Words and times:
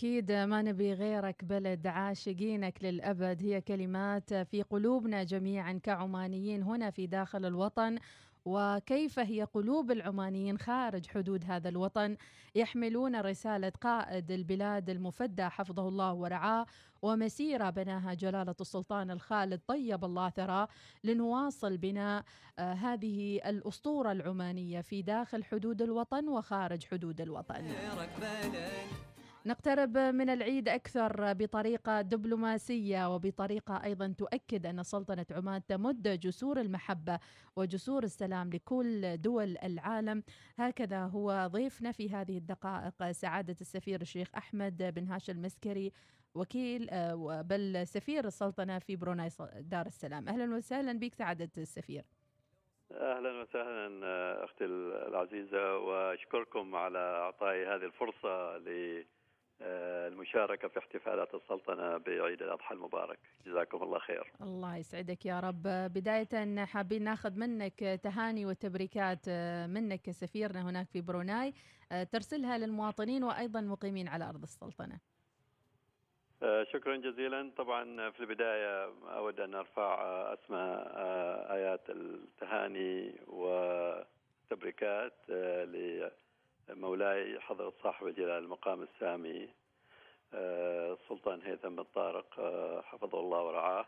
فأكيد 0.00 0.32
ما 0.32 0.62
نبي 0.62 0.92
غيرك 0.92 1.44
بلد 1.44 1.86
عاشقينك 1.86 2.84
للأبد. 2.84 3.42
هي 3.42 3.60
كلمات 3.60 4.34
في 4.34 4.62
قلوبنا 4.62 5.24
جميعا 5.24 5.80
كعمانيين 5.82 6.62
هنا 6.62 6.90
في 6.90 7.06
داخل 7.06 7.44
الوطن 7.44 7.98
وكيف 8.44 9.18
هي 9.18 9.42
قلوب 9.44 9.90
العمانيين 9.90 10.58
خارج 10.58 11.06
حدود 11.06 11.44
هذا 11.44 11.68
الوطن؟ 11.68 12.16
يحملون 12.54 13.20
رسالة 13.20 13.72
قائد 13.80 14.30
البلاد 14.30 14.90
المفدى 14.90 15.44
حفظه 15.44 15.88
الله 15.88 16.12
ورعاه 16.12 16.66
ومسيرة 17.02 17.70
بناها 17.70 18.14
جلالة 18.14 18.56
السلطان 18.60 19.10
الخالد 19.10 19.60
طيب 19.66 20.04
الله 20.04 20.30
ثراه 20.30 20.68
لنواصل 21.04 21.76
بناء 21.76 22.24
آه 22.58 22.72
هذه 22.72 23.40
الأسطورة 23.46 24.12
العمانية 24.12 24.80
في 24.80 25.02
داخل 25.02 25.44
حدود 25.44 25.82
الوطن 25.82 26.28
وخارج 26.28 26.84
حدود 26.84 27.20
الوطن. 27.20 27.64
نقترب 29.46 29.98
من 29.98 30.30
العيد 30.30 30.68
أكثر 30.68 31.32
بطريقة 31.32 32.00
دبلوماسية 32.00 33.14
وبطريقة 33.14 33.84
أيضا 33.84 34.14
تؤكد 34.18 34.66
أن 34.66 34.82
سلطنة 34.82 35.26
عمان 35.30 35.66
تمد 35.66 36.20
جسور 36.20 36.60
المحبة 36.60 37.18
وجسور 37.56 38.02
السلام 38.04 38.50
لكل 38.50 39.16
دول 39.16 39.56
العالم. 39.64 40.22
هكذا 40.58 41.04
هو 41.04 41.48
ضيفنا 41.52 41.92
في 41.92 42.10
هذه 42.10 42.38
الدقائق 42.38 43.10
سعادة 43.10 43.56
السفير 43.60 44.00
الشيخ 44.00 44.28
أحمد 44.36 44.94
بن 44.94 45.06
هاشم 45.06 45.32
المسكري 45.32 45.92
وكيل 46.34 46.88
بل 47.42 47.86
سفير 47.86 48.26
السلطنة 48.26 48.78
في 48.78 48.96
بروناي 48.96 49.28
دار 49.60 49.86
السلام. 49.86 50.28
أهلا 50.28 50.56
وسهلا 50.56 50.92
بك 50.92 51.14
سعادة 51.14 51.50
السفير. 51.58 52.04
أهلا 52.92 53.42
وسهلا 53.42 54.44
أختي 54.44 54.64
العزيزة 54.64 55.76
وأشكركم 55.76 56.74
على 56.74 56.98
اعطائي 56.98 57.66
هذه 57.66 57.84
الفرصة 57.84 58.56
ل 58.58 59.04
المشاركة 59.62 60.68
في 60.68 60.78
احتفالات 60.78 61.34
السلطنة 61.34 61.96
بعيد 61.96 62.42
الأضحى 62.42 62.74
المبارك. 62.74 63.18
جزاكم 63.46 63.82
الله 63.82 63.98
خير. 63.98 64.32
الله 64.42 64.76
يسعدك 64.76 65.26
يا 65.26 65.40
رب. 65.40 65.62
بداية 65.94 66.64
حابين 66.64 67.04
ناخذ 67.04 67.38
منك 67.38 68.00
تهاني 68.02 68.46
وتبريكات 68.46 69.28
منك 69.68 70.02
كسفيرنا 70.02 70.70
هناك 70.70 70.86
في 70.86 71.00
بروناي. 71.00 71.54
ترسلها 72.12 72.58
للمواطنين 72.58 73.24
وأيضا 73.24 73.60
مقيمين 73.60 74.08
على 74.08 74.28
أرض 74.28 74.42
السلطنة. 74.42 74.98
شكرا 76.72 76.96
جزيلا. 76.96 77.50
طبعا 77.56 78.10
في 78.10 78.20
البداية 78.20 78.84
أود 79.16 79.40
أن 79.40 79.54
أرفع 79.54 79.94
أسمى 80.34 80.84
آيات 81.50 81.90
التهاني 81.90 83.20
والتبريكات 83.26 85.14
لمولاي 86.74 87.40
حضرة 87.40 87.72
صاحب 87.82 88.06
الجلال 88.06 88.44
المقام 88.44 88.82
السامي 88.82 89.48
السلطان 90.34 91.40
هيثم 91.42 91.68
بن 91.68 91.82
طارق 91.94 92.34
حفظه 92.84 93.20
الله 93.20 93.42
ورعاه 93.44 93.86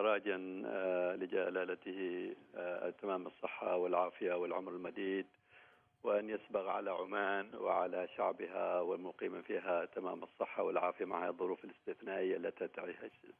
راجا 0.00 0.36
لجلالته 1.16 2.34
تمام 3.02 3.26
الصحة 3.26 3.76
والعافية 3.76 4.32
والعمر 4.34 4.72
المديد 4.72 5.26
وأن 6.04 6.30
يسبغ 6.30 6.68
على 6.68 6.90
عمان 6.90 7.54
وعلى 7.54 8.08
شعبها 8.16 8.80
والمقيم 8.80 9.42
فيها 9.42 9.84
تمام 9.84 10.22
الصحة 10.22 10.62
والعافية 10.62 11.04
مع 11.04 11.28
الظروف 11.28 11.64
الاستثنائية 11.64 12.36
التي 12.36 12.68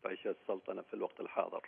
تعيشها 0.03 0.31
السلطنة 0.31 0.83
في 0.83 0.95
الوقت 0.95 1.21
الحاضر. 1.21 1.63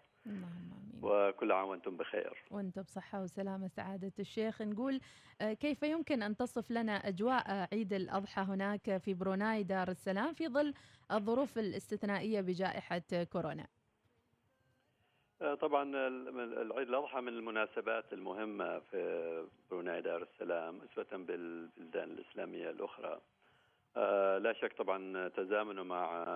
وكل 1.02 1.52
عام 1.52 1.68
وأنتم 1.68 1.96
بخير. 1.96 2.42
وأنتم 2.50 2.82
بصحة 2.82 3.22
وسلامة 3.22 3.68
سعادة 3.68 4.12
الشيخ. 4.18 4.62
نقول 4.62 5.00
كيف 5.40 5.82
يمكن 5.82 6.22
أن 6.22 6.36
تصف 6.36 6.70
لنا 6.70 6.92
أجواء 6.92 7.68
عيد 7.72 7.92
الأضحى 7.92 8.42
هناك 8.42 8.96
في 8.96 9.14
بروناي 9.14 9.62
دار 9.62 9.88
السلام 9.88 10.34
في 10.34 10.48
ظل 10.48 10.74
الظروف 11.12 11.58
الاستثنائية 11.58 12.40
بجائحة 12.40 13.02
كورونا؟ 13.32 13.66
طبعا 15.60 15.82
العيد 16.62 16.88
الأضحى 16.88 17.20
من 17.20 17.28
المناسبات 17.28 18.12
المهمة 18.12 18.78
في 18.78 19.46
بروناي 19.70 20.02
دار 20.02 20.22
السلام 20.22 20.80
أسوة 20.80 21.06
بالبلدان 21.12 22.10
الإسلامية 22.10 22.70
الاخرى. 23.96 24.40
لا 24.40 24.52
شك 24.52 24.72
طبعا 24.72 25.28
تزامنه 25.28 25.82
مع 25.82 26.26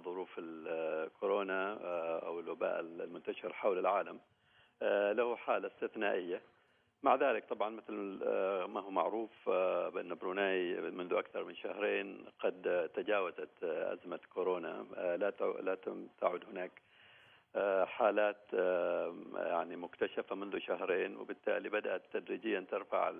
ظروف 0.00 0.30
الكورونا 0.38 1.78
أو 2.18 2.40
الوباء 2.40 2.80
المنتشر 2.80 3.52
حول 3.52 3.78
العالم 3.78 4.20
له 5.12 5.36
حالة 5.36 5.68
استثنائية. 5.68 6.40
مع 7.02 7.14
ذلك 7.14 7.44
طبعا 7.44 7.68
مثل 7.70 7.92
ما 8.66 8.80
هو 8.80 8.90
معروف 8.90 9.48
بأن 9.94 10.14
بروناي 10.14 10.80
منذ 10.80 11.14
أكثر 11.14 11.44
من 11.44 11.54
شهرين 11.54 12.24
قد 12.38 12.90
تجاوزت 12.94 13.64
أزمة 13.64 14.20
كورونا 14.34 14.86
لا 14.96 15.32
لا 15.60 15.76
تعد 16.20 16.44
هناك 16.44 16.70
حالات 17.86 18.52
يعني 19.36 19.76
مكتشفة 19.76 20.36
منذ 20.36 20.58
شهرين 20.58 21.16
وبالتالي 21.16 21.68
بدأت 21.68 22.02
تدريجيا 22.12 22.66
ترفع 22.70 23.12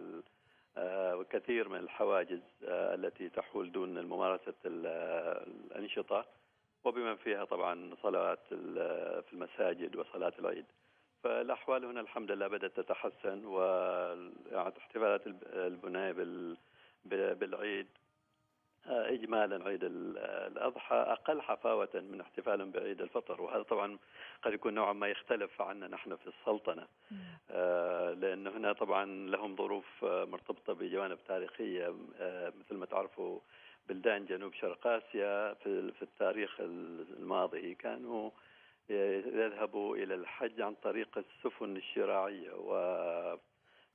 كثير 1.31 1.69
من 1.69 1.79
الحواجز 1.79 2.41
التي 2.63 3.29
تحول 3.29 3.73
دون 3.73 4.05
ممارسة 4.05 4.55
الأنشطة 4.65 6.25
وبما 6.85 7.15
فيها 7.15 7.45
طبعا 7.45 7.95
صلوات 8.03 8.39
في 8.49 9.33
المساجد 9.33 9.97
وصلاة 9.97 10.33
العيد. 10.39 10.65
فالأحوال 11.23 11.85
هنا 11.85 12.01
الحمد 12.01 12.31
لله 12.31 12.47
بدأت 12.47 12.77
تتحسن 12.81 13.45
واحتفالات 13.45 15.23
البناية 15.53 16.13
بالعيد 17.35 17.87
اجمالا 18.89 19.69
عيد 19.69 19.85
الأضحى 19.85 20.97
أقل 20.97 21.43
حفاوة 21.43 21.89
من 21.95 22.21
احتفال 22.21 22.71
بعيد 22.71 23.01
الفطر. 23.01 23.43
وهذا 23.43 23.63
طبعا 23.63 23.99
قد 24.43 24.53
يكون 24.53 24.75
نوعا 24.75 24.93
ما 24.93 25.09
يختلف 25.09 25.63
عنا 25.63 25.89
نحن 25.89 26.17
في 26.17 26.27
السلطنة. 26.27 26.87
آه 27.51 28.13
لأن 28.13 28.47
هنا 28.47 28.73
طبعا 28.73 29.05
لهم 29.05 29.57
ظروف 29.57 30.05
مرتبطة 30.05 30.73
بجوانب 30.73 31.19
تاريخية. 31.29 31.95
آه 32.21 32.53
مثل 32.61 32.75
ما 32.77 32.87
تعرفوا 32.87 33.41
بلدان 33.89 34.27
جنوب 34.27 34.55
شرق 34.55 34.87
آسيا 34.87 35.55
في 35.55 35.93
في 35.93 36.03
التاريخ 36.03 36.61
الماضي 36.61 37.75
كانوا 37.75 38.31
يذهبوا 38.91 39.97
إلى 39.97 40.15
الحج 40.15 40.61
عن 40.61 40.75
طريق 40.75 41.19
السفن 41.19 41.77
الشراعية. 41.77 42.53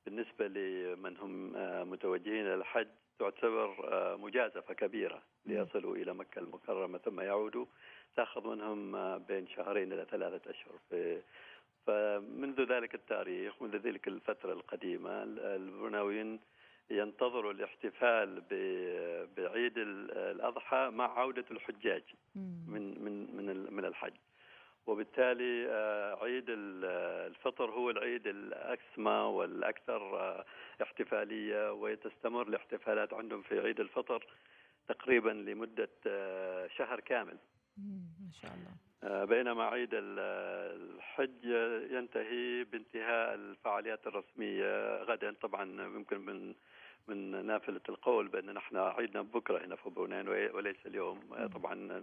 وبالنسبة 0.05 0.47
لمن 0.47 1.17
هم 1.17 1.53
متوجهين 1.89 2.45
إلى 2.45 2.55
الحج 2.55 2.87
تعتبر 3.19 3.75
مجازفة 4.17 4.73
كبيرة 4.73 5.21
ليصلوا 5.45 5.95
إلى 5.95 6.13
مكة 6.13 6.39
المكرمة 6.39 6.97
ثم 6.97 7.19
يعودوا 7.19 7.65
تأخذ 8.15 8.47
منهم 8.47 9.17
بين 9.17 9.47
شهرين 9.47 9.93
إلى 9.93 10.05
ثلاثة 10.11 10.51
أشهر 10.51 10.73
في 10.89 11.21
فمنذ 11.87 12.61
ذلك 12.61 12.95
التاريخ 12.95 13.61
منذ 13.61 13.75
ذلك 13.77 14.07
الفترة 14.07 14.53
القديمة 14.53 15.23
البروناويين 15.23 16.39
ينتظروا 16.89 17.51
الاحتفال 17.51 18.41
بعيد 19.37 19.77
الأضحى 19.77 20.89
مع 20.93 21.19
عودة 21.19 21.45
الحجاج 21.51 22.03
من 22.67 23.03
من 23.03 23.35
من 23.35 23.73
من 23.73 23.85
الحج. 23.85 24.13
وبالتالي 24.85 25.67
عيد 26.21 26.45
الفطر 26.49 27.71
هو 27.71 27.89
العيد 27.89 28.27
الأسمى 28.27 29.11
والأكثر 29.11 30.43
احتفالية 30.81 31.73
وتستمر 31.73 32.47
الاحتفالات 32.47 33.13
عندهم 33.13 33.41
في 33.41 33.59
عيد 33.59 33.79
الفطر 33.79 34.27
تقريبا 34.87 35.29
لمدة 35.29 35.89
شهر 36.67 36.99
كامل. 36.99 37.37
ما 37.77 38.31
شاء 38.41 38.51
الله. 38.53 39.25
بينما 39.25 39.63
عيد 39.63 39.89
الحج 39.93 41.45
ينتهي 41.91 42.63
بانتهاء 42.63 43.33
الفعاليات 43.33 44.07
الرسمية 44.07 45.03
غدا. 45.03 45.35
طبعا 45.41 45.63
يمكن 45.81 46.19
من 46.19 46.55
من 47.07 47.45
نافلة 47.45 47.81
القول 47.89 48.27
بأن 48.27 48.53
نحن 48.53 48.77
عيدنا 48.77 49.21
بكرة 49.21 49.65
هنا 49.65 49.75
في 49.75 49.89
برونين 49.89 50.27
وليس 50.27 50.85
اليوم 50.85 51.19
طبعا 51.53 52.01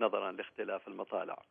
نظرا 0.00 0.32
لاختلاف 0.32 0.88
المطالع. 0.88 1.42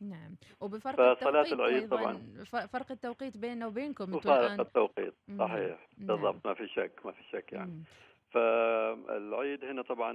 نعم. 0.00 0.36
وبفرق 0.60 1.00
التوقيت 1.00 1.52
العيد 1.52 1.88
طبعا. 1.88 2.44
فرق 2.72 2.92
التوقيت 2.92 3.36
بيننا 3.36 3.66
وبينكم 3.66 4.14
وفارق 4.14 4.60
التوقيت 4.60 5.14
صحيح. 5.38 5.88
بالضبط. 5.98 6.46
ما 6.46 6.54
في 6.54 6.68
شك 6.68 6.92
ما 7.04 7.12
في 7.12 7.22
شك 7.32 7.52
يعني. 7.52 7.82
فالعيد 8.30 9.64
هنا 9.64 9.82
طبعا 9.82 10.12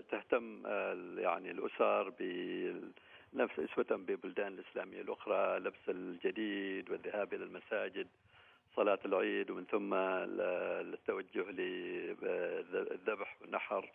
تهتم 0.00 0.66
يعني 1.18 1.50
الأسر 1.50 2.10
بنفس 2.10 3.58
أسوة 3.58 3.96
ببلدان 3.96 4.52
الإسلامية 4.52 5.00
الأخرى 5.00 5.58
لبس 5.58 5.88
الجديد 5.88 6.90
والذهاب 6.90 7.34
إلى 7.34 7.44
المساجد. 7.44 8.06
صلاة 8.76 8.98
العيد 9.04 9.50
ومن 9.50 9.64
ثم 9.64 9.94
التوجه 9.94 11.50
للذبح 11.50 13.36
والنحر. 13.40 13.90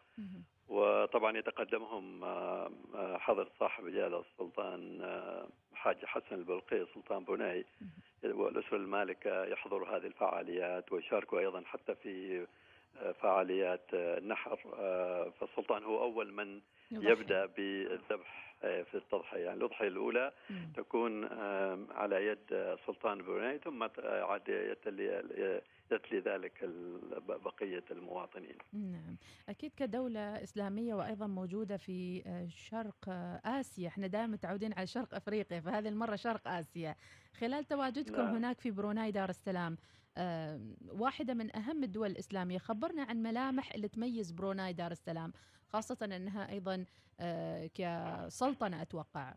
وطبعا 0.68 1.38
يتقدمهم 1.38 2.26
حضرة 3.18 3.50
صاحب 3.60 3.88
جلالة 3.88 4.20
السلطان 4.20 5.02
حاج 5.74 6.06
حسن 6.06 6.36
البلقي 6.36 6.86
سلطان 6.94 7.24
بوناي 7.24 7.66
والأسرة 8.24 8.78
المالكة 8.78 9.46
يحضروا 9.46 9.88
هذه 9.88 10.08
الفعاليات 10.08 10.92
ويشاركوا 10.92 11.40
أيضا 11.40 11.62
حتى 11.66 11.96
في 11.96 12.46
فعاليات 13.22 13.94
النحر. 13.94 14.56
فالسلطان 15.40 15.84
هو 15.84 16.04
أول 16.04 16.34
من 16.34 16.62
يبدأ 16.92 17.46
بالذبح. 17.46 18.49
في 18.62 18.96
التضحية 18.96 19.40
يعني 19.40 19.58
الأضحية 19.58 19.88
الأولى 19.88 20.32
مم. 20.50 20.72
تكون 20.76 21.26
على 21.92 22.26
يد 22.26 22.76
سلطان 22.88 23.18
بروناي 23.18 23.60
ثم 23.60 23.84
عاد 23.84 24.50
يتلي 24.50 25.24
يتلي 25.92 26.20
ذلك 26.20 26.70
بقية 27.28 27.84
المواطنين. 27.92 28.58
نعم. 28.74 29.18
أكيد 29.50 29.72
كدولة 29.78 30.44
إسلامية 30.44 30.94
وأيضا 30.94 31.28
موجودة 31.28 31.78
في 31.78 32.24
آه، 32.28 32.48
شرق 32.50 33.10
آه، 33.10 33.42
آسيا. 33.46 33.88
إحنا 33.88 34.08
دائما 34.08 34.28
متعودين 34.28 34.74
على 34.74 34.88
شرق 34.88 35.16
أفريقيا 35.16 35.60
فهذه 35.60 35.88
المرة 35.88 36.16
شرق 36.16 36.48
آسيا. 36.48 36.96
خلال 37.40 37.64
تواجدكم 37.64 38.22
نعم. 38.22 38.36
هناك 38.36 38.60
في 38.60 38.72
بروناي 38.72 39.12
دار 39.12 39.30
السلام 39.30 39.78
واحدة 40.92 41.34
من 41.34 41.56
أهم 41.56 41.84
الدول 41.84 42.12
الإسلامية. 42.12 42.58
خبرنا 42.58 43.04
عن 43.04 43.24
ملامح 43.24 43.74
اللي 43.74 43.88
تميز 43.88 44.32
بروناي 44.32 44.74
دار 44.74 44.92
السلام 44.92 45.34
خاصة 45.68 45.98
أنها 46.04 46.50
أيضا 46.50 46.86
آه، 47.20 47.70
كسلطنة 47.74 48.82
أتوقع. 48.82 49.36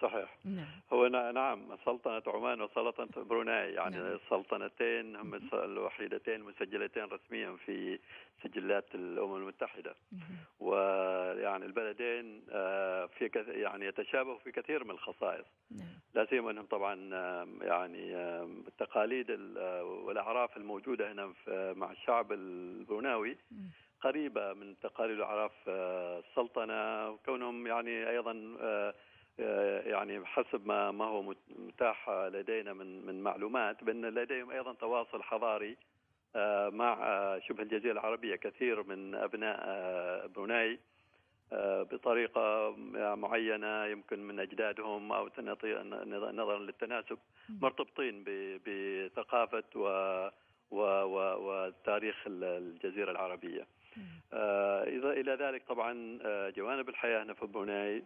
صحيح. 0.00 0.36
نعم. 0.44 0.66
هو 0.92 1.06
نعم 1.06 1.76
سلطنة 1.84 2.22
عمان 2.26 2.60
وسلطنة 2.60 3.24
بروناي 3.24 3.72
يعني 3.72 3.96
نعم. 3.96 4.06
السلطنتين 4.06 5.16
هم 5.16 5.40
الوحيدتين 5.52 6.40
مسجلتين 6.42 7.04
رسميا 7.04 7.56
في 7.66 7.98
سجلات 8.42 8.94
الأمم 8.94 9.36
المتحدة. 9.36 9.94
مهم. 10.12 10.36
ويعني 10.60 11.64
البلدين 11.66 12.42
آه، 12.50 13.06
في 13.06 13.30
يعني 13.48 13.86
يتشابهوا 13.86 14.38
في 14.38 14.52
كثير 14.52 14.84
من 14.84 14.90
الخصائص. 14.90 15.46
نعم. 15.70 15.88
لا 16.14 16.26
سيما 16.26 16.50
أنهم 16.50 16.66
طبعا 16.66 16.94
آم، 17.14 17.58
يعني 17.62 18.16
التقاليد 18.68 19.30
ال- 19.30 19.58
آه، 19.58 19.84
والأعراف 19.84 20.56
الموجودة 20.56 21.12
هنا 21.12 21.32
في- 21.44 21.74
مع 21.76 21.90
الشعب 21.92 22.32
البروناوي. 22.32 23.36
مم. 23.50 23.70
قريبة 24.00 24.52
من 24.52 24.74
تقاليد 24.82 25.18
واعراف 25.18 25.52
آه، 25.68 26.18
السلطنة 26.18 27.08
وكونهم 27.10 27.66
يعني 27.66 28.04
آه، 28.04 28.56
آه، 28.60 28.94
يعني 29.38 30.24
حسب 30.26 30.66
ما 30.66 30.90
ما 30.90 31.04
هو 31.04 31.22
مت- 31.22 31.58
متاح 31.58 32.10
لدينا 32.10 32.72
من 32.72 33.06
من 33.06 33.22
معلومات 33.22 33.84
بأن 33.84 34.04
لديهم 34.06 34.50
أيضا 34.50 34.72
تواصل 34.72 35.22
حضاري 35.22 35.76
آه، 36.36 36.68
مع 36.68 36.92
آه، 36.92 37.38
شبه 37.38 37.62
الجزيرة 37.62 37.92
العربية 37.92 38.36
كثير 38.36 38.82
من 38.82 39.14
أبناء 39.14 39.56
آه، 39.60 40.26
بروناي 40.26 40.78
آه، 41.52 41.82
بطريقة 41.82 42.70
معينة 43.14 43.84
يمكن 43.86 44.18
من 44.28 44.40
أجدادهم 44.40 45.12
أو 45.12 45.28
نظرا 46.32 46.58
للتناسب. 46.58 47.18
مرتبطين 47.62 48.24
بثقافة 48.66 49.64
و 49.74 49.88
و 50.70 50.80
و 50.82 51.36
وتاريخ 51.38 52.26
ال- 52.26 52.44
الجزيرة 52.44 53.10
العربية. 53.10 53.66
آه، 54.32 54.84
إذا 54.84 55.10
إلى 55.10 55.32
ذلك 55.34 55.62
طبعا 55.68 56.18
آه، 56.24 56.50
جوانب 56.50 56.88
الحياة 56.88 57.22
هنا 57.22 57.34
في 57.34 57.46
بروناي 57.46 58.02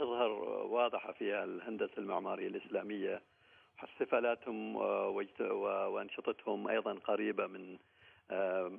تظهر 0.00 0.30
واضحة 0.70 1.12
فيها 1.12 1.44
الهندسة 1.44 1.92
المعمارية 1.98 2.46
الإسلامية 2.46 3.22
احتفالاتهم 3.84 4.76
واجت- 4.76 5.40
و- 5.40 5.88
وأنشطتهم 5.92 6.68
أيضا 6.68 6.92
قريبة 6.94 7.46
من 7.46 7.78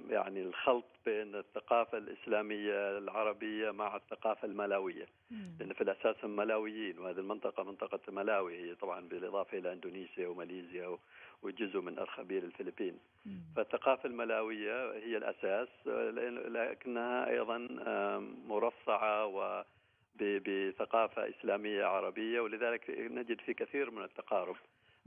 يعني 0.09 0.41
الخلط 0.41 0.85
بين 1.05 1.35
الثقافة 1.35 1.97
الإسلامية 1.97 2.97
العربية 2.97 3.71
مع 3.71 3.95
الثقافة 3.95 4.45
الملاوية 4.45 5.05
مم. 5.31 5.55
لأن 5.59 5.73
في 5.73 5.81
الأساس 5.81 6.15
هم 6.25 6.35
ملاويين 6.35 6.99
وهذه 6.99 7.17
المنطقة 7.19 7.63
منطقة 7.63 7.99
ملاوي 8.11 8.55
هي 8.57 8.75
طبعا 8.75 9.07
بالإضافة 9.07 9.57
إلى 9.57 9.73
إندونيسيا 9.73 10.27
وماليزيا 10.27 10.97
وجزء 11.43 11.79
من 11.81 11.99
ارخبيل 11.99 12.43
الفلبين 12.43 12.99
مم. 13.25 13.41
فالثقافة 13.55 14.07
الملاوية 14.09 14.91
هي 14.93 15.17
الأساس 15.17 15.67
لأن- 15.85 16.47
لكنها 16.49 17.29
أيضا 17.29 17.55
آم، 17.87 18.35
مرصعه 18.47 19.25
و 19.25 19.63
ب- 20.21 20.43
بثقافة 20.49 21.29
إسلامية 21.29 21.85
عربية 21.85 22.39
ولذلك 22.39 22.89
نجد 22.89 23.41
في 23.41 23.53
كثير 23.53 23.91
من 23.91 24.03
التقارب. 24.03 24.55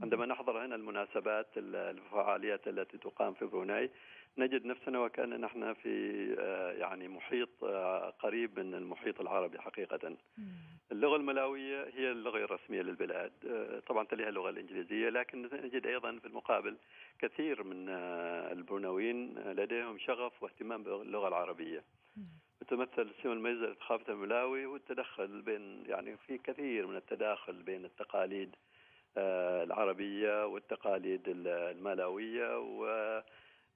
عندما 0.01 0.25
نحضر 0.25 0.65
هنا 0.65 0.75
المناسبات 0.75 1.47
ال- 1.57 1.75
الفعاليات 1.75 2.67
التي 2.67 2.97
تقام 2.97 3.33
في 3.33 3.45
بروناي 3.45 3.89
نجد 4.37 4.65
نفسنا 4.65 4.99
وكأن 4.99 5.41
نحن 5.41 5.73
في 5.73 5.89
آه، 6.39 6.71
يعني 6.71 7.07
محيط 7.07 7.49
آه، 7.63 8.09
قريب 8.09 8.59
من 8.59 8.73
المحيط 8.75 9.21
العربي 9.21 9.59
حقيقة. 9.61 10.17
اللغة 10.91 11.15
الملاوية 11.15 11.83
هي 11.93 12.11
اللغة 12.11 12.37
الرسمية 12.37 12.81
للبلاد 12.81 13.31
آه، 13.49 13.79
طبعا 13.79 14.05
تليها 14.05 14.29
اللغة 14.29 14.49
الإنجليزية 14.49 15.09
لكن 15.09 15.41
نجد 15.63 15.87
أيضا 15.87 16.19
في 16.19 16.27
المقابل 16.27 16.77
كثير 17.19 17.63
من 17.63 17.89
البروناويين 18.51 19.33
لديهم 19.51 19.97
شغف 19.99 20.43
واهتمام 20.43 20.83
باللغة 20.83 21.27
العربية. 21.27 21.83
مم. 22.71 22.79
وتمثل 22.81 23.01
السمة 23.17 23.33
المميزة 23.33 23.65
لثقافة 23.65 24.13
الملاوي 24.13 24.65
والتدخل 24.65 25.41
بين 25.41 25.83
يعني 25.87 26.17
في 26.17 26.37
كثير 26.37 26.87
من 26.87 26.95
التداخل 26.95 27.53
بين 27.63 27.85
التقاليد 27.85 28.55
آه، 29.17 29.63
العربية 29.63 30.45
والتقاليد 30.45 31.27
ال- 31.27 31.47
الملاوية 31.47 32.59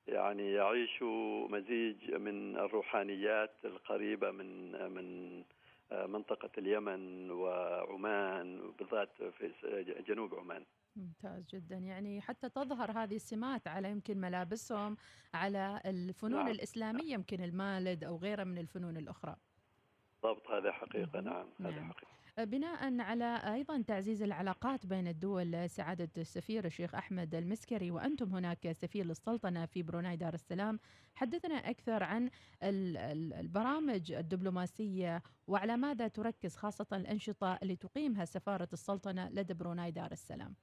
ويعني 0.07 0.53
يعيشوا 0.53 1.47
مزيج 1.47 2.11
من 2.13 2.57
الروحانيات 2.57 3.51
القريبة 3.65 4.31
من 4.31 4.71
من 4.91 5.43
آه، 5.91 6.05
منطقة 6.05 6.49
اليمن 6.57 7.31
وعمان 7.31 8.59
وبالذات 8.61 9.09
في 9.23 9.51
جنوب 10.07 10.35
عمان 10.35 10.63
ممتاز 10.99 11.45
جدا 11.47 11.75
يعني 11.77 12.21
حتى 12.21 12.49
تظهر 12.49 12.91
هذه 12.91 13.15
السمات 13.15 13.67
على 13.67 13.91
يمكن 13.91 14.17
ملابسهم 14.17 14.97
على 15.33 15.81
الفنون 15.85 16.39
نعم. 16.39 16.47
الإسلامية 16.47 17.13
يمكن 17.13 17.43
المالد 17.43 18.03
أو 18.03 18.17
غيره 18.17 18.43
من 18.43 18.57
الفنون 18.57 18.97
الأخرى 18.97 19.35
بالضبط 20.23 20.47
هذا 20.47 20.71
حقيقة 20.71 21.21
مهم. 21.21 21.23
نعم 21.33 21.47
هذا 21.61 21.69
نعم. 21.79 21.91
حقيقة 21.93 22.09
بناء 22.37 22.99
على 23.01 23.41
أيضا 23.53 23.81
تعزيز 23.81 24.21
العلاقات 24.23 24.85
بين 24.85 25.07
الدول 25.07 25.69
سعادة 25.69 26.09
السفير 26.17 26.65
الشيخ 26.65 26.95
أحمد 26.95 27.35
المسكري 27.35 27.91
وأنتم 27.91 28.35
هناك 28.35 28.71
سفير 28.71 29.05
للسلطنة 29.05 29.65
في 29.65 29.83
بروناي 29.83 30.15
دار 30.17 30.33
السلام 30.33 30.79
حدثنا 31.15 31.55
أكثر 31.55 32.03
عن 32.03 32.29
ال- 32.63 32.97
ال- 32.97 33.33
البرامج 33.33 34.11
الدبلوماسية 34.11 35.21
وعلى 35.47 35.77
ماذا 35.77 36.07
تركز 36.07 36.55
خاصة 36.55 36.87
الأنشطة 36.93 37.59
اللي 37.63 37.75
تقيمها 37.75 38.25
سفارة 38.25 38.69
السلطنة 38.73 39.29
لدى 39.29 39.53
بروناي 39.53 39.91
دار 39.91 40.11
السلام 40.11 40.55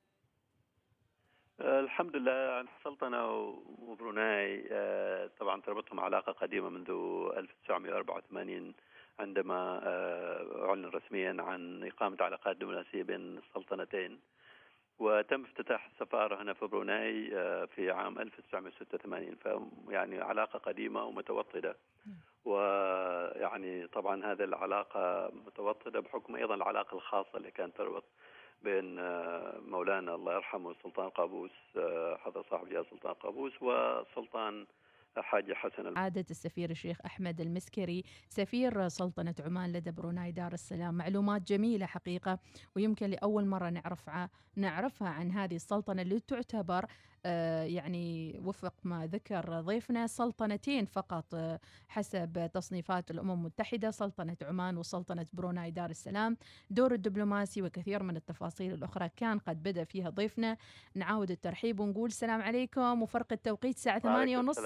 الحمد 1.61 2.17
لله 2.17 2.61
السلطنة 2.61 3.31
وبروناي 3.83 4.69
آه، 4.73 5.31
طبعا 5.41 5.61
تربطهم 5.61 6.01
علاقة 6.01 6.33
قديمة 6.33 6.69
منذ 6.69 6.91
1984 7.37 8.75
عندما 9.19 9.81
آه، 9.83 10.67
أعلن 10.69 10.85
رسميا 10.85 11.37
عن 11.39 11.85
إقامة 11.85 12.17
علاقات 12.21 12.57
دبلوماسية 12.57 13.03
بين 13.03 13.39
السلطنتين. 13.39 14.21
وتم 14.99 15.45
افتتاح 15.45 15.87
السفارة 15.87 16.43
هنا 16.43 16.53
في 16.53 16.67
بروناي 16.67 17.31
آه، 17.37 17.65
في 17.65 17.91
عام 17.91 18.19
1986 18.19 19.37
فيعني 19.37 20.21
علاقة 20.21 20.59
قديمة 20.59 21.05
ومتوطدة. 21.05 21.77
ويعني 22.45 23.87
طبعا 23.87 24.33
هذه 24.33 24.45
العلاقة 24.45 25.31
متوطدة 25.47 26.01
بحكم 26.01 26.37
أيضا 26.37 26.55
العلاقة 26.55 26.95
الخاصة 26.95 27.37
اللي 27.39 27.51
كانت 27.51 27.77
تربط 27.77 28.05
بين 28.63 28.99
آه، 28.99 29.59
مولانا 29.69 30.15
الله 30.15 30.35
يرحمه 30.35 30.71
السلطان 30.71 31.09
قابوس 31.09 31.51
آه، 31.77 32.17
حضر 32.17 32.45
صاحب 32.51 32.69
جلالة 32.69 32.81
السلطان 32.81 33.15
قابوس 33.15 33.53
وسلطان 33.63 34.67
حاج 35.23 35.53
حسن 35.53 35.99
عادة 35.99 36.25
السفير 36.31 36.71
الشيخ 36.71 36.99
أحمد 37.07 37.41
المسكري 37.41 38.05
سفير 38.29 38.89
سلطنة 38.89 39.35
عمان 39.41 39.73
لدى 39.73 39.91
بروناي 39.91 40.33
دار 40.33 40.53
السلام. 40.53 40.95
معلومات 40.95 41.43
جميلة 41.43 41.87
حقيقة 41.87 42.39
ويمكن 42.77 43.07
لأول 43.11 43.47
مرة 43.47 43.71
نعرف 43.71 44.11
نعرفها 44.57 45.09
عن 45.09 45.31
هذه 45.31 45.57
السلطنة 45.57 46.03
اللي 46.03 46.21
تعتبر 46.21 46.85
آه، 46.85 46.89
يعني 47.67 48.41
وفق 48.45 48.75
ما 48.85 49.07
ذكر 49.07 49.61
ضيفنا 49.61 50.07
سلطنتين 50.07 50.85
فقط 50.85 51.35
آه، 51.35 51.61
حسب 51.89 52.51
تصنيفات 52.55 53.11
الأمم 53.11 53.31
المتحدة 53.31 53.91
سلطنة 53.91 54.37
عمان 54.43 54.77
وسلطنة 54.77 55.27
بروناي 55.33 55.71
دار 55.71 55.91
السلام. 55.91 56.37
دور 56.71 56.93
الدبلوماسي 56.95 57.63
وكثير 57.63 58.03
من 58.03 58.17
التفاصيل 58.17 58.73
الأخرى 58.75 59.11
كان 59.17 59.39
قد 59.39 59.63
بدأ 59.63 59.85
فيها 59.85 60.11
ضيفنا. 60.11 60.57
نعاود 60.95 61.31
الترحيب 61.31 61.81
ونقول 61.81 62.09
السلام 62.09 62.43
عليكم 62.43 63.03
وفرق 63.03 63.33
التوقيت 63.33 63.77
الساعة 63.77 63.99
ثمانية 63.99 64.39
ونص. 64.39 64.59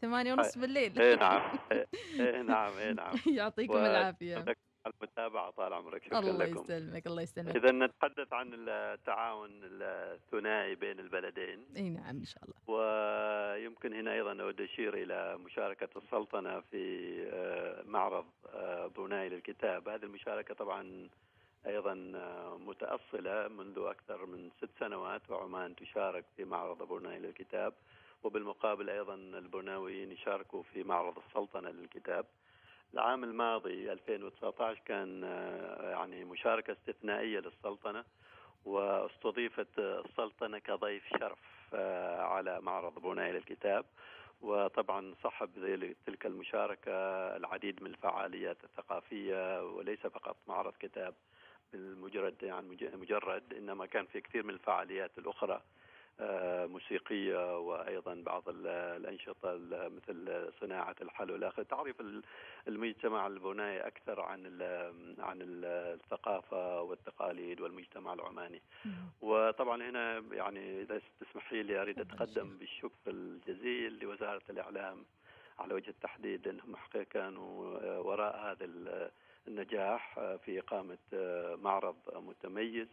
ثمانية 0.00 0.32
ونص 0.32 0.58
بالليل. 0.58 1.00
إيه 1.00 1.16
نعم. 1.16 1.58
إيه 1.72 1.86
إيه 2.20 2.42
نعم 2.42 2.72
إيه 2.72 2.92
نعم. 3.00 3.14
يعطيكم 3.26 3.76
العافية. 3.76 4.44
المتابعة 4.86 5.50
طال 5.50 5.72
عمرك 5.72 6.04
شكرا 6.04 6.18
الله 6.18 6.44
لكم. 6.44 6.62
يسلمك 6.62 7.06
الله 7.06 7.22
يسلمك. 7.22 7.56
إذا 7.56 7.72
نتحدث 7.72 8.32
عن 8.32 8.50
التعاون 8.68 9.50
الثنائي 9.62 10.74
بين 10.74 11.00
البلدين. 11.00 11.66
إي 11.76 11.90
نعم 11.90 12.16
إن 12.16 12.24
شاء 12.24 12.44
الله. 12.44 12.56
ويمكن 12.66 13.94
هنا 13.94 14.12
أيضا 14.12 14.42
أود 14.42 14.60
أشير 14.60 14.94
إلى 14.94 15.38
مشاركة 15.38 15.88
السلطنة 15.96 16.60
في 16.60 17.14
آه، 17.32 17.82
معرض 17.82 18.26
آه، 18.54 18.86
بروناي 18.86 19.28
للكتاب، 19.28 19.88
هذه 19.88 20.02
المشاركة 20.02 20.54
طبعا 20.54 21.08
أيضا 21.66 22.12
آه، 22.14 22.58
متأصلة 22.58 23.48
منذ 23.48 23.78
أكثر 23.78 24.26
من 24.26 24.50
ست 24.58 24.70
سنوات 24.80 25.30
وعمان 25.30 25.76
تشارك 25.76 26.24
في 26.36 26.44
معرض 26.44 26.82
بروناي 26.82 27.18
للكتاب. 27.18 27.72
وبالمقابل 28.22 28.90
أيضا 28.90 29.14
البرناويين 29.14 30.12
يشاركوا 30.12 30.62
في 30.62 30.84
معرض 30.84 31.18
السلطنة 31.18 31.70
للكتاب. 31.70 32.26
العام 32.94 33.24
الماضي 33.24 33.92
2019 33.92 34.80
كان 34.84 35.22
يعني 35.82 36.24
مشاركة 36.24 36.72
استثنائية 36.72 37.40
للسلطنة 37.40 38.04
واستضيفت 38.64 39.78
السلطنة 39.78 40.58
كضيف 40.58 41.02
شرف 41.20 41.38
على 42.18 42.60
معرض 42.60 42.94
بروناي 42.98 43.32
للكتاب 43.32 43.84
وطبعا 44.40 45.14
صحب 45.24 45.50
تلك 46.06 46.26
المشاركة 46.26 46.92
العديد 47.36 47.82
من 47.82 47.90
الفعاليات 47.90 48.56
الثقافية 48.64 49.62
وليس 49.62 50.00
فقط 50.00 50.36
معرض 50.48 50.74
كتاب 50.80 51.14
بالمجرد 51.72 52.42
يعني 52.42 52.68
مجرد 52.94 53.54
إنما 53.54 53.86
كان 53.86 54.06
في 54.06 54.20
كثير 54.20 54.42
من 54.42 54.54
الفعاليات 54.54 55.18
الأخرى 55.18 55.54
آه، 55.54 55.85
موسيقية 56.70 57.58
وأيضا 57.58 58.14
بعض 58.14 58.42
الأنشطة 58.48 59.54
مثل 59.70 60.48
صناعة 60.60 60.96
الحل 61.02 61.30
والاخر 61.30 61.62
تعرف 61.62 62.02
المجتمع 62.68 63.26
البنائي 63.26 63.86
أكثر 63.86 64.20
عن 64.20 64.62
عن 65.18 65.38
الثقافة 65.42 66.82
والتقاليد 66.82 67.60
والمجتمع 67.60 68.12
العماني. 68.12 68.62
وطبعا 69.20 69.82
هنا 69.90 70.18
يعني 70.32 70.82
إذا 70.82 71.00
تسمحي 71.20 71.62
لي 71.62 71.82
أريد 71.82 72.00
أتقدم 72.00 72.58
بالشكر 72.58 72.92
الجزيل 73.06 73.98
لوزارة 73.98 74.42
الإعلام 74.50 75.04
على 75.58 75.74
وجه 75.74 75.90
التحديد 75.90 76.48
لانهم 76.48 76.76
حقيقه 76.76 77.04
كانوا 77.04 77.78
وراء 77.98 78.36
هذا 78.36 78.68
النجاح 79.48 80.14
في 80.44 80.58
إقامة 80.58 80.98
معرض 81.62 81.96
متميز. 82.14 82.88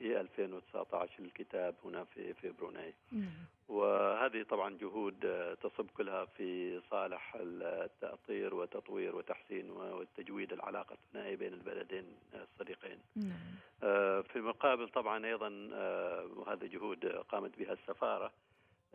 في 0.00 0.20
2019 0.20 1.22
للكتاب 1.22 1.74
هنا 1.84 2.04
في 2.04 2.34
في 2.34 2.50
بروناي. 2.50 2.94
وهذه 3.68 4.42
طبعا 4.42 4.78
جهود 4.80 5.14
تصب 5.62 5.86
كلها 5.96 6.24
في 6.24 6.80
صالح 6.90 7.36
التأطير 7.40 8.54
وتطوير 8.54 9.16
وتحسين 9.16 9.70
والتجويد 9.70 10.52
العلاقة 10.52 10.94
الثنائية 10.94 11.36
بين 11.36 11.52
البلدين 11.52 12.04
الصديقين 12.34 12.98
نعم. 13.16 13.38
آه، 13.82 14.20
في 14.20 14.36
المقابل 14.36 14.88
طبعا 14.88 15.26
أيضا 15.26 15.70
آه، 15.72 16.28
وهذه 16.36 16.66
جهود 16.66 17.06
قامت 17.06 17.58
بها 17.58 17.72
السفارة 17.72 18.32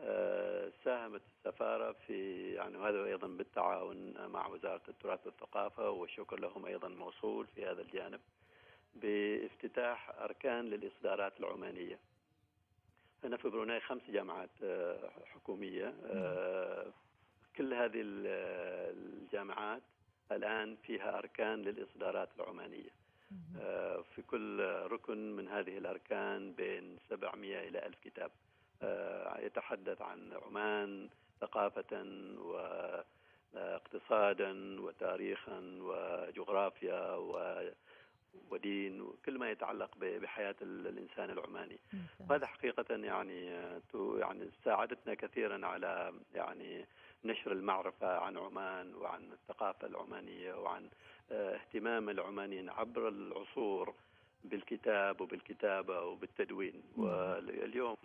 آه، 0.00 0.72
ساهمت 0.84 1.22
السفارة 1.38 1.96
في 2.06 2.50
يعني 2.54 2.76
وهذا 2.76 3.04
أيضا 3.04 3.26
بالتعاون 3.26 4.14
مع 4.26 4.46
وزارة 4.46 4.82
التراث 4.88 5.26
والثقافة 5.26 5.90
والشكر 5.90 6.40
لهم 6.40 6.66
أيضا 6.66 6.88
موصول 6.88 7.46
في 7.54 7.66
هذا 7.66 7.82
الجانب 7.82 8.20
بافتتاح 9.02 10.10
أركان 10.20 10.64
للإصدارات 10.64 11.40
العمانية. 11.40 11.98
هنا 13.24 13.36
في 13.36 13.48
بروناي 13.48 13.80
خمس 13.80 14.02
جامعات 14.10 14.50
آه، 14.62 15.10
حكومية. 15.26 15.94
آه، 16.04 16.92
كل 17.56 17.74
هذه 17.74 18.00
الجامعات 18.04 19.82
الآن 20.32 20.76
فيها 20.76 21.18
أركان 21.18 21.62
للإصدارات 21.62 22.28
العمانية. 22.38 22.90
آه، 23.60 24.04
في 24.14 24.22
كل 24.22 24.60
ركن 24.90 25.36
من 25.36 25.48
هذه 25.48 25.78
الأركان 25.78 26.52
بين 26.52 26.98
700 27.08 27.68
إلى 27.68 27.86
1000 27.86 28.00
كتاب. 28.00 28.30
يتحدث 29.38 30.02
عن 30.02 30.32
عمان 30.46 31.08
ثقافة 31.40 32.04
واقتصادا 33.54 34.80
وتاريخا 34.80 35.78
وجغرافيا 35.80 37.14
و 37.14 37.62
ودين 38.50 39.00
وكل 39.00 39.38
ما 39.38 39.50
يتعلق 39.50 39.90
بحياة 39.98 40.54
الإنسان 40.62 41.30
العماني. 41.30 41.78
وهذا 42.30 42.46
حقيقة 42.46 42.84
يعني 42.90 43.46
يعني 43.94 44.50
ساعدتنا 44.64 45.14
كثيرا 45.14 45.66
على 45.66 46.12
يعني 46.34 46.86
نشر 47.24 47.52
المعرفة 47.52 48.18
عن 48.18 48.36
عمان 48.38 48.94
وعن 48.94 49.32
الثقافة 49.32 49.86
العمانية 49.86 50.54
وعن 50.54 50.88
آه، 51.32 51.54
اهتمام 51.54 52.08
العمانيين 52.10 52.70
عبر 52.70 53.08
العصور 53.08 53.94
بالكتاب 54.44 55.20
وبالكتابة 55.20 56.02
وبالتدوين. 56.02 56.82
واليوم 56.96 57.96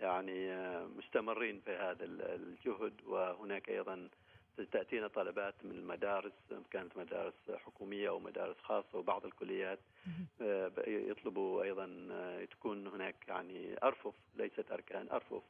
يعني 0.00 0.52
آه، 0.52 0.86
مستمرين 0.98 1.60
في 1.64 1.70
هذا 1.70 2.04
الجهد 2.04 2.92
وهناك 3.06 3.68
أيضا 3.68 4.08
تأتينا 4.60 5.08
طلبات 5.08 5.54
من 5.64 5.70
المدارس 5.70 6.32
كانت 6.70 6.96
مدارس 6.96 7.34
حكومية 7.66 8.08
أو 8.08 8.18
مدارس 8.18 8.56
خاصة 8.62 8.98
وبعض 8.98 9.24
الكليات 9.26 9.78
يطلبوا 10.86 11.62
أيضا 11.62 12.08
آه، 12.10 12.44
تكون 12.44 12.86
هناك 12.86 13.14
يعني 13.28 13.76
أرفف 13.82 14.14
ليست 14.36 14.70
أركان 14.72 15.08
أرفف 15.08 15.42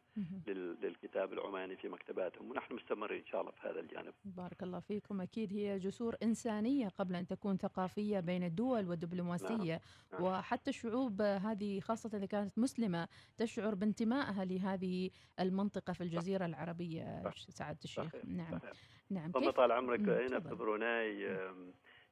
للكتاب 0.83 1.33
العماني 1.33 1.77
في 1.77 1.89
مكتباتهم. 1.89 2.51
ونحن 2.51 2.75
مستمرين 2.75 3.21
إن 3.21 3.27
شاء 3.27 3.41
الله 3.41 3.53
في 3.53 3.69
هذا 3.69 3.81
الجانب. 3.81 4.15
بارك 4.25 4.63
الله 4.63 4.81
فيكم. 4.81 5.21
أكيد 5.21 5.53
هي 5.53 5.79
جسور 5.79 6.17
إنسانية 6.23 6.89
قبل 6.89 7.17
أن 7.17 7.27
تكون 7.27 7.57
ثقافية 7.57 8.21
بين 8.21 8.45
الدول 8.45 8.89
والدبلوماسية. 8.89 9.81
نعم. 10.13 10.23
نعم. 10.23 10.23
وحتى 10.23 10.71
الشعوب 10.71 11.23
هذه 11.23 11.81
خاصة 11.81 12.17
إذا 12.19 12.27
كانت 12.27 12.59
مسلمة 12.59 13.09
تشعر 13.39 13.75
بانتمائها 13.75 14.45
لهذه 14.45 15.11
المنطقة 15.41 15.93
في 15.93 16.01
الجزيرة 16.01 16.47
العربية. 16.47 17.33
سعادة 17.49 17.79
الشيخ. 17.85 18.05
صحيح. 18.05 18.25
نعم. 18.25 18.59
صحيح. 18.59 18.73
نعم 19.11 19.33
الله 19.37 19.51
طال 19.51 19.73
عمرك 19.73 20.01
هنا 20.01 20.41
في 20.41 20.55
بروناي 20.55 21.39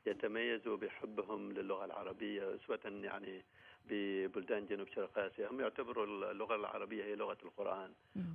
يتميزوا 0.07 0.77
بحبهم 0.77 1.53
للغة 1.53 1.85
العربية 1.85 2.55
أسوة 2.55 2.81
يعني 2.85 3.45
ببلدان 3.91 4.67
جنوب 4.67 4.89
شرق 4.89 5.19
آسيا. 5.19 5.51
هم 5.51 5.61
يعتبروا 5.61 6.31
اللغة 6.31 6.55
العربية 6.55 7.05
هي 7.05 7.15
لغة 7.15 7.39
القرآن 7.43 7.93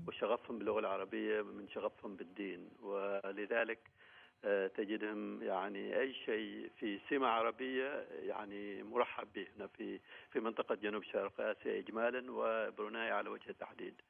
وشغفهم 0.07 0.57
باللغة 0.57 0.79
العربية 0.79 1.41
من 1.41 1.67
شغفهم 1.69 2.15
بالدين. 2.15 2.69
ولذلك 2.81 3.79
آه، 4.45 4.67
تجدهم 4.67 5.43
يعني 5.43 5.99
أي 5.99 6.13
شيء 6.13 6.69
في 6.79 6.99
سمة 7.09 7.27
عربية 7.27 8.07
يعني 8.11 8.83
مرحب 8.83 9.27
به. 9.35 9.47
هنا 9.57 9.67
في 9.67 9.99
في 10.31 10.39
منطقة 10.39 10.75
جنوب 10.75 11.03
شرق 11.03 11.41
آسيا 11.41 11.79
اجمالا 11.79 12.31
وبروناي 12.31 13.11
على 13.11 13.29
وجه 13.29 13.49
التحديد. 13.49 14.01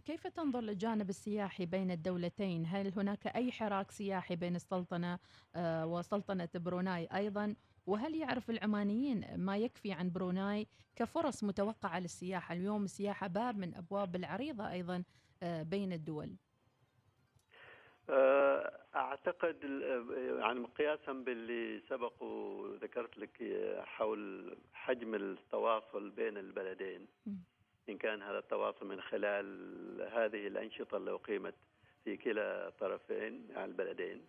كيف 0.00 0.26
تنظر 0.26 0.60
للجانب 0.60 1.08
السياحي 1.08 1.66
بين 1.66 1.90
الدولتين؟ 1.90 2.66
هل 2.66 2.92
هناك 2.96 3.26
أي 3.26 3.52
حراك 3.52 3.90
سياحي 3.90 4.36
بين 4.36 4.56
السلطنة 4.56 5.18
آه، 5.56 5.86
وسلطنة 5.86 6.48
بروناي 6.54 7.08
أيضا؟ 7.14 7.54
وهل 7.86 8.14
يعرف 8.14 8.50
العمانيين 8.50 9.24
ما 9.36 9.56
يكفي 9.56 9.92
عن 9.92 10.10
بروناي 10.10 10.66
كفرص 10.96 11.44
متوقعة 11.44 12.00
للسياحة؟ 12.00 12.54
اليوم 12.54 12.84
السياحة 12.84 13.26
باب 13.26 13.58
من 13.58 13.74
أبواب 13.74 14.16
العريضة 14.16 14.70
أيضا 14.70 15.04
آه، 15.42 15.62
بين 15.62 15.92
الدول. 15.92 16.36
آه، 18.10 18.78
أعتقد 18.94 19.64
يعني 20.38 20.64
قياسا 20.64 21.12
باللي 21.12 21.82
سبق 21.88 22.22
وذكرت 22.22 23.18
لك 23.18 23.42
حول 23.84 24.56
حجم 24.72 25.14
التواصل 25.14 26.10
بين 26.10 26.36
البلدين 26.38 27.06
إن 27.88 27.98
كان 27.98 28.22
هذا 28.22 28.38
التواصل 28.38 28.86
من 28.86 29.00
خلال 29.00 29.46
هذه 30.12 30.46
الأنشطة 30.46 30.96
اللي 30.96 31.10
أقيمت 31.10 31.54
في 32.04 32.16
كلا 32.16 32.72
طرفين 32.80 33.48
يعني 33.50 33.64
البلدين 33.64 34.24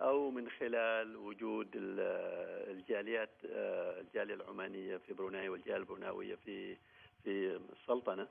أو 0.00 0.30
من 0.30 0.50
خلال 0.50 1.16
وجود 1.16 1.68
الجاليات 1.74 3.30
الجالية 3.44 4.34
العمانية 4.34 4.96
في 4.96 5.12
بروناي 5.14 5.48
والجالية 5.48 5.76
البروناوية 5.76 6.34
في 6.34 6.76
في 7.24 7.60
السلطنة 7.72 8.28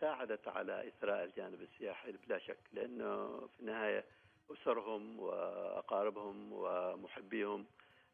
ساعدت 0.00 0.48
على 0.48 0.88
إثراء 0.88 1.24
الجانب 1.24 1.62
السياحي 1.62 2.12
بلا 2.12 2.38
شك 2.38 2.58
لأنه 2.72 3.40
في 3.40 3.60
النهاية 3.60 4.04
أسرهم 4.50 5.20
وأقاربهم 5.20 6.52
ومحبيهم 6.52 7.66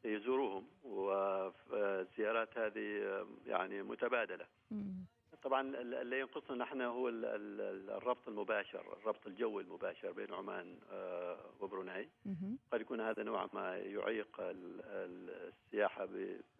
يزوروهم 0.04 0.66
والزيارات 0.84 2.58
هذه 2.58 3.26
يعني 3.46 3.82
متبادلة. 3.82 4.46
طبعا 5.42 5.60
اللي 5.76 6.20
ينقصنا 6.20 6.56
نحن 6.56 6.80
هو 6.80 7.08
الربط 7.08 8.28
المباشر، 8.28 8.96
الربط 9.00 9.26
الجوي 9.26 9.62
المباشر 9.62 10.12
بين 10.12 10.34
عمان 10.34 10.78
آه، 10.92 11.36
وبروناي. 11.60 12.08
قد 12.72 12.80
يكون 12.80 13.00
هذا 13.00 13.22
نوعا 13.22 13.48
ما 13.52 13.76
يعيق 13.76 14.40
السياحة 14.40 16.08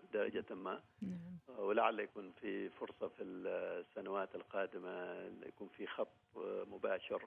بدرجة 0.04 0.54
ما. 0.54 0.80
نعم. 1.02 1.30
ولعل 1.58 2.00
يكون 2.00 2.32
في 2.40 2.68
فرصة 2.68 3.08
في 3.08 3.22
السنوات 3.22 4.34
القادمة 4.34 5.24
يكون 5.46 5.68
في 5.68 5.86
خط 5.86 6.08
مباشر 6.72 7.22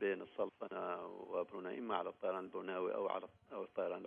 بين 0.00 0.22
السلطنة 0.22 1.06
وبروناي 1.06 1.78
إما 1.78 1.96
على 1.96 2.08
الطيران 2.08 2.44
البروناوي 2.44 2.94
أو 2.94 3.08
على 3.08 3.28
أو 3.52 3.62
الطيران. 3.62 4.06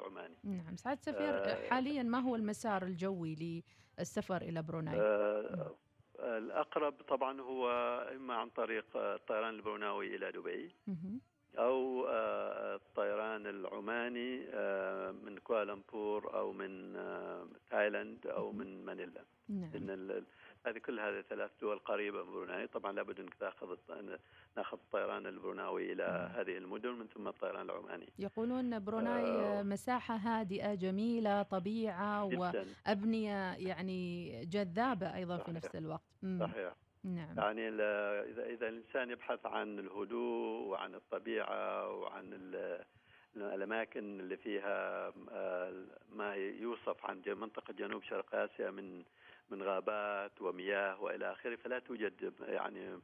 نعم 0.57 0.75
سعاده 0.75 0.99
السفير 0.99 1.33
آه 1.35 1.69
حاليا 1.69 2.03
ما 2.03 2.19
هو 2.19 2.35
المسار 2.35 2.83
الجوي 2.83 3.63
للسفر 3.99 4.41
إلى 4.41 4.61
بروناي؟ 4.61 4.99
آه 4.99 5.75
الأقرب 6.19 6.93
طبعا 6.93 7.41
هو 7.41 7.69
إما 8.15 8.33
عن 8.33 8.49
طريق 8.49 8.85
الطيران 8.97 9.53
البروناوي 9.55 10.15
إلى 10.15 10.31
دبي. 10.31 10.75
أو 11.57 12.07
آه، 12.07 12.75
الطيران 12.75 13.47
العماني 13.47 14.45
آه، 14.53 15.11
من 15.11 15.37
كوالالمبور 15.37 16.33
أو 16.33 16.51
من 16.53 16.95
آه، 16.95 17.47
تايلاند 17.69 18.27
أو 18.27 18.51
من 18.51 18.85
مانيلا. 18.85 19.25
نعم. 19.49 19.71
هذه 20.65 20.77
كل 20.77 20.99
هذه 20.99 21.21
ثلاث 21.29 21.51
دول 21.61 21.79
قريبة 21.79 22.23
من 22.23 22.31
بروناي 22.31 22.67
طبعا 22.67 22.91
لابد 22.91 23.19
أنك 23.19 23.33
تأخذ 23.33 23.77
نأخذ 24.57 24.77
الطيران 24.77 25.27
البروناوي 25.27 25.93
إلى 25.93 26.03
نعم. 26.03 26.39
هذه 26.41 26.57
المدن 26.57 26.89
من 26.89 27.07
ثم 27.07 27.27
الطيران 27.27 27.69
العماني 27.69 28.09
يقولون 28.19 28.79
بروناي 28.79 29.23
آه. 29.25 29.63
مساحة 29.63 30.15
هادئة 30.15 30.73
جميلة 30.73 31.43
طبيعة 31.43 32.29
جدا 32.29 32.65
وأبنية 32.87 33.53
يعني 33.53 34.31
جذابة 34.45 35.15
أيضا 35.15 35.37
في 35.37 35.43
صحيح. 35.43 35.55
نفس 35.55 35.75
الوقت. 35.75 36.01
صحيح 36.39 36.73
نعم 37.03 37.37
يعني 37.37 37.67
ال- 37.69 37.81
إذا 38.31 38.45
إذا 38.45 38.67
الإنسان 38.69 39.09
يبحث 39.09 39.45
عن 39.45 39.79
الهدوء 39.79 40.67
وعن 40.67 40.95
الطبيعة 40.95 41.89
وعن 41.89 42.33
ال- 42.33 42.85
الأماكن 43.35 44.19
اللي 44.19 44.37
فيها 44.37 45.07
آه، 45.31 45.73
ما 46.09 46.35
يوصف 46.35 47.05
عن 47.05 47.21
منطقة 47.27 47.73
جنوب 47.73 48.03
شرق 48.03 48.35
آسيا 48.35 48.71
من 48.71 49.03
من 49.51 49.63
غابات 49.63 50.41
ومياه 50.41 51.01
وإلى 51.01 51.31
آخره 51.31 51.55
فلا 51.55 51.79
توجد 51.79 52.33
يعني 52.41 52.99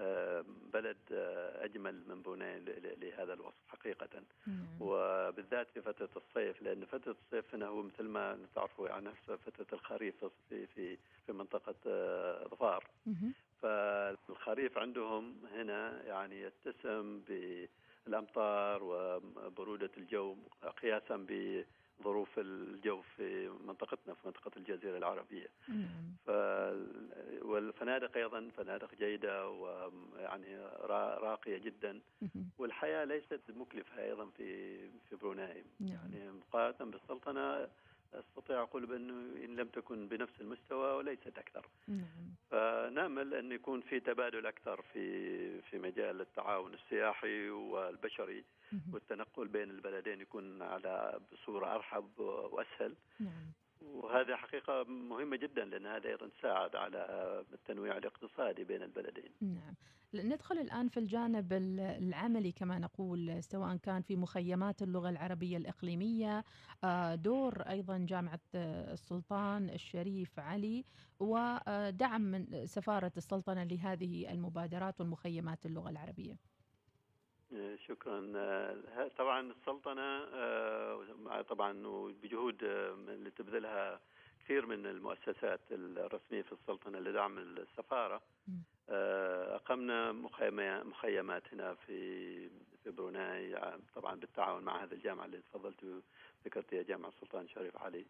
آه، 0.00 0.44
بلد 0.72 0.96
آه، 1.12 1.64
أجمل 1.64 2.02
من 2.08 2.22
ل- 2.58 3.00
لهذا 3.00 3.32
الوصف 3.32 3.68
حقيقة 3.68 4.08
نعم. 4.46 4.66
وبالذات 4.80 5.70
في 5.70 5.82
فترة 5.82 6.08
الصيف 6.16 6.62
لأن 6.62 6.84
فترة 6.84 7.16
الصيف 7.26 7.54
هنا 7.54 7.66
هو 7.66 7.82
مثل 7.82 8.02
ما 8.04 8.38
تعرفوا 8.54 8.88
يعني 8.88 9.06
نفس 9.08 9.30
فترة 9.30 9.66
الخريف 9.72 10.24
في 10.48 10.66
في 10.66 10.98
في 11.26 11.32
منطقة 11.32 11.74
آه، 11.86 12.46
ظفار. 12.48 12.84
فالخريف 13.62 14.78
عندهم 14.78 15.34
هنا 15.54 16.02
يعني 16.06 16.40
يتسم 16.42 17.20
بالأمطار 18.06 18.82
وبرودة 18.82 19.90
الجو 19.96 20.36
قياسا 20.82 21.16
بظروف 22.02 22.38
الجو 22.38 23.00
في 23.16 23.48
منطقتنا 23.66 24.14
في 24.14 24.20
منطقة 24.26 24.50
الجزيرة 24.56 24.98
العربية. 24.98 25.46
نعم. 25.68 26.16
ف 26.26 26.30
والفنادق 27.42 28.16
أيضا 28.16 28.48
فنادق 28.56 28.94
جيدة 28.94 29.48
ويعني 29.48 30.56
را- 30.80 31.18
راقية 31.18 31.58
جدا. 31.58 32.00
مهم. 32.22 32.50
والحياة 32.58 33.04
ليست 33.04 33.40
مكلفة 33.48 34.02
أيضا 34.04 34.26
في 34.36 34.78
في 34.88 35.16
بروناي. 35.16 35.64
نعم. 35.80 35.90
يعني 35.92 36.30
مقارنة 36.32 36.90
بالسلطنة 36.90 37.68
أستطيع 38.14 38.62
أقول 38.62 38.86
بأنه 38.86 39.44
إن 39.44 39.56
لم 39.56 39.68
تكن 39.68 40.08
بنفس 40.08 40.40
المستوى 40.40 40.92
وليست 40.96 41.38
أكثر. 41.38 41.66
نعم. 41.88 42.34
فنأمل 42.50 43.34
أن 43.34 43.52
يكون 43.52 43.80
في 43.80 44.00
تبادل 44.00 44.46
أكثر 44.46 44.82
في 44.92 45.60
في 45.60 45.78
مجال 45.78 46.20
التعاون 46.20 46.74
السياحي 46.74 47.50
والبشري. 47.50 48.44
والتنقل 48.92 49.48
بين 49.48 49.70
البلدين 49.70 50.20
يكون 50.20 50.62
على 50.62 51.20
بصورة 51.32 51.74
أرحب 51.74 52.18
وأسهل. 52.18 52.94
نعم. 53.20 53.52
وهذا 53.92 54.36
حقيقة 54.36 54.84
مهمة 54.84 55.36
جدا 55.36 55.64
لأن 55.64 55.86
هذا 55.86 56.08
أيضا 56.08 56.30
ساعد 56.42 56.76
على 56.76 56.98
التنويع 57.52 57.96
الاقتصادي 57.96 58.64
بين 58.64 58.82
البلدين. 58.82 59.30
نعم 59.40 59.74
ندخل 60.14 60.58
الآن 60.58 60.88
في 60.88 61.00
الجانب 61.00 61.52
ال- 61.52 61.80
العملي 61.80 62.52
كما 62.52 62.78
نقول 62.78 63.42
سواء 63.42 63.76
كان 63.76 64.02
في 64.02 64.16
مخيمات 64.16 64.82
اللغة 64.82 65.10
العربية 65.10 65.56
الإقليمية 65.56 66.44
آه، 66.84 67.14
دور 67.14 67.60
أيضا 67.62 67.98
جامعة 67.98 68.40
آه، 68.54 68.92
السلطان 68.92 69.70
الشريف 69.70 70.38
علي 70.38 70.84
ودعم 71.20 72.22
من 72.22 72.66
سفارة 72.66 73.12
السلطنة 73.16 73.64
لهذه 73.64 74.32
المبادرات 74.32 75.00
والمخيمات 75.00 75.66
اللغة 75.66 75.90
العربية 75.90 76.36
شكرا 77.88 78.32
آه، 78.36 79.08
طبعا 79.18 79.52
السلطنة 79.52 80.24
آه، 80.34 81.42
طبعا 81.48 81.72
بجهود 82.22 82.64
آه، 82.64 82.92
اللي 82.94 83.30
تبذلها 83.30 84.00
كثير 84.44 84.66
من 84.66 84.86
المؤسسات 84.86 85.60
الرسمية 85.70 86.42
في 86.42 86.52
السلطنة 86.52 86.98
لدعم. 86.98 87.38
آه، 88.88 89.56
أقمنا 89.56 90.12
مخيما- 90.12 90.82
مخيمات 90.82 91.42
هنا 91.54 91.74
في 91.74 92.48
في 92.84 92.90
بروناي 92.90 93.56
آه، 93.56 93.78
طبعا 93.94 94.14
بالتعاون 94.14 94.62
مع 94.62 94.84
هذه 94.84 94.92
الجامعة 94.92 95.24
اللي 95.24 95.40
تفضلت 95.52 96.02
ذكرتها 96.44 96.82
جامعة 96.82 97.08
السلطان 97.08 97.48
شريف 97.48 97.76
علي. 97.76 98.06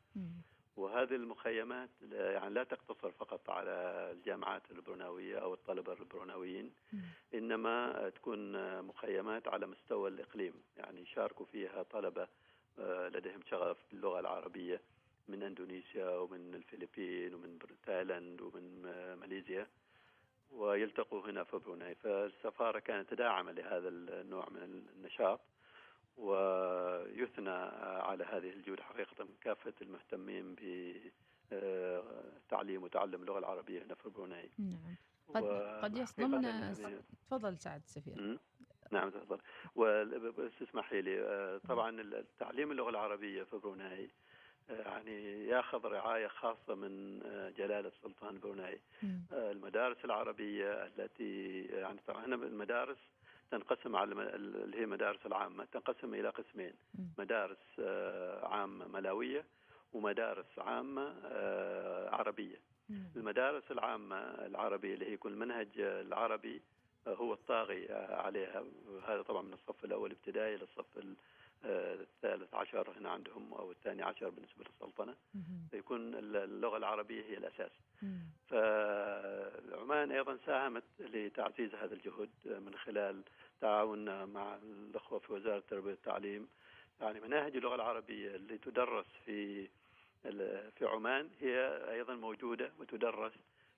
وهذه 0.76 1.14
المخيمات 1.14 1.90
لا- 2.00 2.32
يعني 2.32 2.54
لا 2.54 2.64
تقتصر 2.64 3.10
فقط 3.10 3.50
على 3.50 3.70
الجامعات 4.12 4.62
البروناوية 4.70 5.38
أو 5.38 5.54
الطلبة 5.54 5.92
البروناويين 5.92 6.72
مم. 6.92 7.00
إنما 7.34 8.08
تكون 8.14 8.52
مخيمات 8.82 9.48
على 9.48 9.66
مستوى 9.66 10.08
الإقليم. 10.10 10.54
يعني 10.76 11.00
يشاركوا 11.00 11.46
فيها 11.46 11.82
طلبة 11.82 12.28
آه، 12.78 13.08
لديهم 13.08 13.40
شغف 13.50 13.76
باللغة 13.92 14.20
العربية 14.20 14.80
من 15.28 15.42
إندونيسيا 15.42 16.08
ومن 16.18 16.54
الفلبين 16.54 17.34
ومن 17.34 17.58
تايلاند 17.86 18.40
ومن 18.40 18.82
آه، 18.86 19.14
ماليزيا 19.14 19.66
ويلتقوا 20.50 21.30
هنا 21.30 21.44
في 21.44 21.58
بروناي. 21.58 21.94
فالسفارة 21.94 22.78
كانت 22.78 23.14
داعمه 23.14 23.52
لهذا 23.52 23.88
النوع 23.88 24.48
من 24.50 24.86
النشاط. 24.96 25.40
ويثنى 26.16 27.50
على 28.00 28.24
هذه 28.24 28.50
الجهود 28.50 28.80
حقيقة 28.80 29.24
من 29.24 29.34
كافة 29.40 29.72
المهتمين 29.82 30.56
بتعليم 31.50 32.82
وتعلم 32.82 33.22
اللغة 33.22 33.38
العربية 33.38 33.82
هنا 33.82 33.94
في 33.94 34.08
بروناي 34.08 34.50
نعم. 34.58 34.96
قد 35.34 35.44
قد 35.84 35.96
يصدمنا 35.96 36.48
يعني- 36.50 36.96
تفضل 37.26 37.58
سعد 37.58 37.80
السفير. 37.80 38.38
نعم 38.92 39.10
تفضل. 39.10 39.38
وبس 39.76 40.62
اسمحي 40.62 41.02
لي 41.02 41.20
آه، 41.22 41.58
طبعا 41.68 42.00
التعليم 42.00 42.70
اللغة 42.72 42.90
العربية 42.90 43.42
في 43.42 43.56
بروناي 43.56 44.10
آه، 44.70 44.82
يعني 44.82 45.46
ياخذ 45.46 45.84
رعاية 45.86 46.26
خاصة 46.26 46.74
من 46.74 47.22
آه، 47.22 47.50
جلالة 47.50 47.88
السلطان 47.88 48.34
البروناي 48.34 48.80
مم. 49.02 49.22
آه، 49.32 49.50
المدارس 49.52 50.04
العربية 50.04 50.86
التي 50.86 51.62
يعني 51.62 52.00
طبعا 52.06 52.26
هنا 52.26 52.34
المدارس 52.34 52.98
تنقسم 53.52 53.96
على 53.96 54.12
اللي 54.12 54.76
هي 54.78 54.84
المدارس 54.84 55.26
العامة 55.26 55.64
تنقسم 55.64 56.14
إلى 56.14 56.28
قسمين. 56.28 56.72
مدارس 57.18 57.58
آه، 57.78 58.46
عامة 58.46 58.88
ملاوية 58.88 59.44
ومدارس 59.92 60.58
عامة 60.58 61.14
آه، 61.24 62.10
عربية 62.14 62.56
مم. 62.88 63.10
المدارس 63.16 63.70
العامة 63.70 64.16
العربية 64.20 64.94
اللي 64.94 65.06
هي 65.08 65.12
يكون 65.12 65.32
المنهج 65.32 65.68
العربي 65.78 66.62
هو 67.08 67.32
الطاغي 67.32 67.86
عليها 68.10 68.64
هذا 69.08 69.22
طبعا 69.22 69.42
من 69.42 69.52
الصف 69.52 69.84
الأول 69.84 70.10
ابتدائي 70.10 70.56
للصف 70.56 70.98
الثالث 71.64 72.54
عشر 72.54 72.90
هنا 72.98 73.10
عندهم 73.10 73.54
أو 73.54 73.70
الثاني 73.70 74.02
عشر 74.02 74.28
بالنسبة 74.28 74.64
للسلطنة 74.64 75.14
مم. 75.34 75.68
يكون 75.72 76.14
اللغة 76.14 76.76
العربية 76.76 77.24
هي 77.24 77.36
الأساس 77.36 77.70
مم. 78.02 78.20
فعمان 78.48 80.12
أيضا 80.12 80.38
ساهمت 80.46 80.84
لتعزيز 80.98 81.74
هذا 81.74 81.94
الجهد 81.94 82.30
من 82.44 82.74
خلال 82.74 83.22
تعاوننا 83.60 84.26
مع 84.26 84.56
الأخوة 84.62 85.18
في 85.18 85.32
وزارة 85.32 85.58
التربية 85.58 85.90
والتعليم 85.90 86.48
يعني 87.00 87.20
مناهج 87.20 87.56
اللغة 87.56 87.74
العربية 87.74 88.36
اللي 88.36 88.58
تدرس 88.58 89.06
في 89.24 89.68
في 90.78 90.84
عمان 90.84 91.30
هي 91.40 91.58
أيضا 91.90 92.14
موجودة 92.14 92.72
وتدرس 92.80 93.32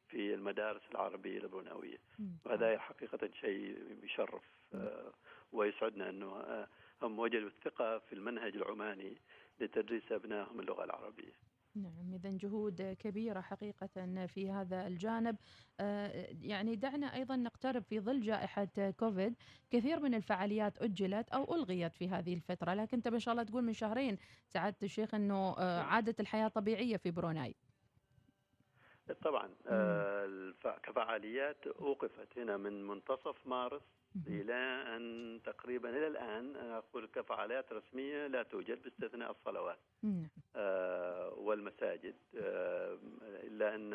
في 0.08 0.34
المدارس 0.34 0.82
العربية 0.90 1.38
البروناوية 1.38 1.98
مم. 2.18 2.36
وهذا 2.44 2.78
حقيقة 2.78 3.30
شيء 3.40 3.78
يشرف 4.02 4.42
آه، 4.74 5.12
ويسعدنا 5.52 6.10
أنه 6.10 6.36
آه، 6.36 6.68
هم 7.04 7.18
وجدوا 7.18 7.48
الثقة 7.48 7.98
في 7.98 8.12
المنهج 8.12 8.56
العماني 8.56 9.16
لتدريس 9.60 10.12
أبنائهم 10.12 10.60
اللغة 10.60 10.84
العربية. 10.84 11.32
نعم 11.76 12.14
إذا 12.14 12.30
جهود 12.30 12.96
كبيرة 13.00 13.40
حقيقة 13.40 14.26
في 14.26 14.50
هذا 14.50 14.86
الجانب. 14.86 15.36
آه، 15.80 16.26
يعني 16.42 16.76
دعنا 16.76 17.14
أيضا 17.14 17.36
نقترب 17.36 17.82
في 17.82 18.00
ظل 18.00 18.20
جائحة 18.20 18.68
كوفيد. 18.98 19.34
كثير 19.70 20.00
من 20.00 20.14
الفعاليات 20.14 20.82
أجلت 20.82 21.28
أو 21.28 21.54
ألغيت 21.54 21.94
في 21.94 22.08
هذه 22.08 22.34
الفترة 22.34 22.74
لكن 22.74 22.96
أنت 22.96 23.08
ما 23.08 23.18
شاء 23.18 23.32
الله 23.32 23.42
تقول 23.44 23.64
من 23.64 23.72
شهرين 23.72 24.18
سعادة 24.46 24.76
الشيخ 24.82 25.14
أنه 25.14 25.54
آه، 25.58 25.82
عادت 25.82 26.20
الحياة 26.20 26.48
طبيعية 26.48 26.96
في 26.96 27.10
بروناي. 27.10 27.54
طبعا 29.22 29.50
آه، 29.66 30.54
كفعاليات 30.82 31.66
أوقفت 31.66 32.38
هنا 32.38 32.56
من 32.56 32.86
منتصف 32.86 33.46
مارس. 33.46 33.82
إلى 34.26 34.84
أن 34.96 35.40
تقريبا 35.44 35.88
إلى 35.90 36.06
الآن 36.06 36.56
أقول 36.56 37.06
كفعاليات 37.06 37.72
رسمية 37.72 38.26
لا 38.26 38.42
توجد 38.42 38.82
باستثناء 38.82 39.30
الصلوات. 39.30 39.78
نعم. 40.02 40.28
آه، 40.56 41.32
والمساجد. 41.36 42.14
آه، 42.38 42.98
إلا 43.22 43.74
أن 43.74 43.92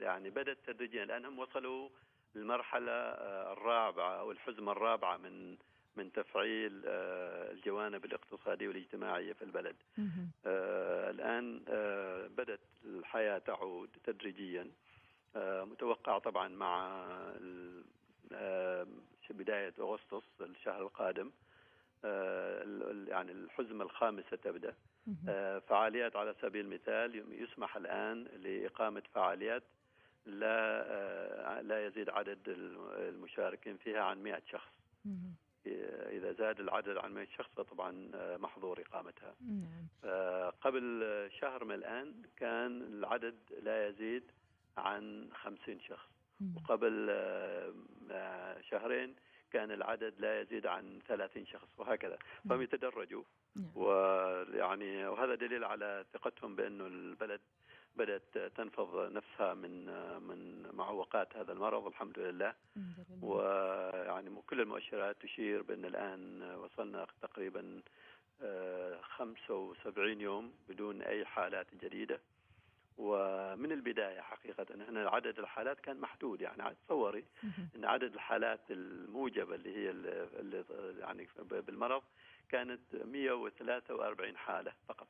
يعني 0.00 0.30
بدأت 0.30 0.58
تدريجيا. 0.66 1.04
لأنهم 1.04 1.38
وصلوا 1.38 1.88
المرحلة 2.36 2.92
آه، 2.92 3.52
الرابعة 3.52 4.20
أو 4.20 4.30
الحزمة 4.32 4.72
الرابعة 4.72 5.16
من 5.16 5.56
من 5.96 6.12
تفعيل 6.12 6.82
آه، 6.86 7.50
الجوانب 7.52 8.04
الاقتصادية 8.04 8.68
والاجتماعية 8.68 9.32
في 9.32 9.42
البلد. 9.44 9.76
آه، 10.46 11.10
الآن 11.10 11.62
بدأت 12.36 12.60
الحياة 12.84 13.38
تعود 13.38 13.90
تدريجيا. 14.04 14.70
متوقع 15.36 16.18
طبعا 16.18 16.48
مع 16.48 17.04
بداية 19.32 19.74
أغسطس 19.80 20.24
الشهر 20.40 20.82
القادم 20.82 21.30
آه، 22.04 22.62
يعني 23.08 23.32
الحزمة 23.32 23.84
الخامسة 23.84 24.36
تبدأ. 24.36 24.74
فعاليات 25.68 26.16
على 26.16 26.34
سبيل 26.42 26.64
المثال 26.64 27.24
يسمح 27.42 27.76
الآن 27.76 28.24
لإقامة 28.24 29.02
فعاليات 29.14 29.62
لا 30.26 31.62
لا 31.62 31.86
يزيد 31.86 32.10
عدد 32.10 32.38
المشاركين 32.98 33.76
فيها 33.76 34.00
عن 34.00 34.22
100 34.22 34.42
شخص. 34.50 34.72
إذا 36.10 36.32
زاد 36.32 36.60
العدد 36.60 36.96
عن 36.96 37.14
100 37.14 37.26
شخص 37.38 37.50
فطبعا 37.56 38.10
محظور 38.36 38.80
إقامتها. 38.80 39.34
نعم. 39.40 40.50
قبل 40.60 41.02
شهر 41.40 41.64
من 41.64 41.74
الآن 41.74 42.22
كان 42.36 42.82
العدد 42.82 43.36
لا 43.62 43.88
يزيد 43.88 44.22
عن 44.76 45.28
50 45.34 45.80
شخص. 45.80 46.08
وقبل 46.56 46.94
شهرين 48.70 49.14
كان 49.52 49.70
العدد 49.70 50.14
لا 50.18 50.40
يزيد 50.40 50.66
عن 50.66 51.00
30 51.08 51.46
شخص 51.46 51.68
وهكذا. 51.78 52.18
فهم 52.48 52.62
يتدرجوا. 52.62 53.22
نعم. 53.56 53.66
ويعني 53.74 55.06
وهذا 55.06 55.34
دليل 55.34 55.64
على 55.64 56.04
ثقتهم 56.12 56.56
بانه 56.56 56.86
البلد 56.86 57.40
بدأت 57.96 58.38
تنفض 58.56 59.12
نفسها 59.12 59.54
من 59.54 59.86
من 60.22 60.70
معوقات 60.72 61.36
هذا 61.36 61.52
المرض 61.52 61.86
الحمد 61.86 62.18
لله. 62.18 62.54
ويعني 63.22 64.30
كل 64.46 64.60
المؤشرات 64.60 65.16
تشير 65.22 65.62
بأن 65.62 65.84
الآن 65.84 66.42
وصلنا 66.54 67.06
تقريبا 67.22 67.82
75 69.02 70.20
يوم 70.20 70.52
بدون 70.68 71.02
أي 71.02 71.24
حالات 71.24 71.66
جديدة. 71.74 72.20
ومن 73.02 73.72
البداية 73.72 74.20
حقيقة 74.20 74.66
ان 74.74 74.96
عدد 74.96 75.38
الحالات 75.38 75.80
كان 75.80 76.00
محدود. 76.00 76.40
يعني 76.40 76.76
تصوري 76.86 77.24
إن 77.76 77.84
عدد 77.84 78.14
الحالات 78.14 78.60
الموجبة 78.70 79.54
اللي 79.54 79.76
هي 79.76 79.90
اللي 79.90 80.64
يعني 80.98 81.28
بالمرض 81.40 82.02
كانت 82.48 82.80
143 83.04 84.36
حالة 84.36 84.72
فقط. 84.88 85.08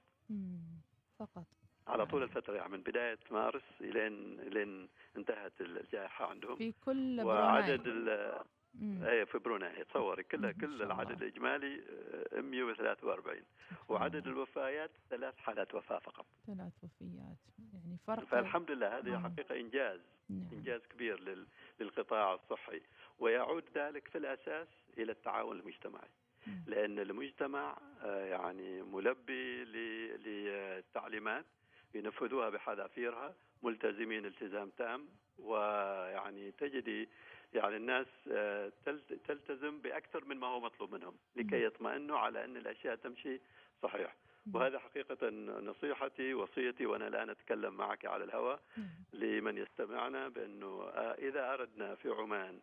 فقط. 1.18 1.44
على 1.86 2.06
طول 2.06 2.22
الفترة 2.22 2.54
يعني 2.56 2.72
من 2.72 2.80
بداية 2.82 3.18
مارس 3.30 3.62
إلين 3.80 4.40
إلين 4.40 4.88
انتهت 5.16 5.60
الجائحة 5.60 6.26
عندهم. 6.26 6.56
في 6.56 6.72
كل 6.84 7.20
وعدد 7.20 7.86
اي 8.80 9.26
في 9.26 9.38
بروناي 9.38 9.84
تصوري 9.84 10.22
كل 10.22 10.52
كل 10.52 10.82
العدد 10.82 11.22
الإجمالي 11.22 11.80
143 12.32 13.42
وعدد 13.88 14.26
الوفيات 14.26 14.90
ثلاث 15.10 15.36
حالات 15.38 15.74
وفاة 15.74 15.98
فقط. 15.98 16.26
ثلاث 16.46 16.72
وفيات. 16.82 17.36
يعني 17.72 17.96
فرق 18.06 18.24
فالحمد 18.24 18.70
لله 18.70 18.98
هذه 18.98 19.14
آه. 19.14 19.18
حقيقة 19.18 19.60
إنجاز. 19.60 20.00
نعم. 20.30 20.48
إنجاز 20.52 20.80
كبير 20.90 21.44
للقطاع 21.80 22.34
الصحي. 22.34 22.80
ويعود 23.18 23.64
ذلك 23.74 24.08
في 24.08 24.18
الأساس 24.18 24.68
إلى 24.98 25.12
التعاون 25.12 25.60
المجتمعي. 25.60 26.08
نعم. 26.46 26.64
لأن 26.66 26.98
المجتمع 26.98 27.78
آه، 28.02 28.24
يعني 28.24 28.82
ملبي 28.82 29.64
للتعليمات 29.64 31.44
ينفذوها 31.94 32.48
بحذافيرها 32.50 33.34
ملتزمين 33.62 34.26
التزام 34.26 34.70
تام 34.78 35.08
ويعني 35.38 36.50
تجدي 36.50 37.08
يعني 37.54 37.76
الناس 37.76 38.06
آه، 38.32 38.72
تلتزم 39.28 39.78
بأكثر 39.78 40.24
من 40.24 40.36
ما 40.36 40.46
هو 40.46 40.60
مطلوب 40.60 40.94
منهم 40.94 41.14
لكي 41.36 41.64
يطمئنوا 41.64 42.18
على 42.18 42.44
أن 42.44 42.56
الأشياء 42.56 42.94
تمشي 42.94 43.40
صحيح. 43.82 44.14
وهذا 44.54 44.78
حقيقة 44.78 45.30
نصيحتي 45.60 46.34
وصيتي 46.34 46.86
وأنا 46.86 47.08
الآن 47.08 47.30
أتكلم 47.30 47.74
معك 47.74 48.06
على 48.06 48.24
الهواء 48.24 48.60
لمن 49.12 49.58
يستمعنا 49.58 50.28
بأنه 50.28 50.90
آه، 50.94 51.14
إذا 51.18 51.52
أردنا 51.54 51.94
في 51.94 52.08
عمان 52.08 52.60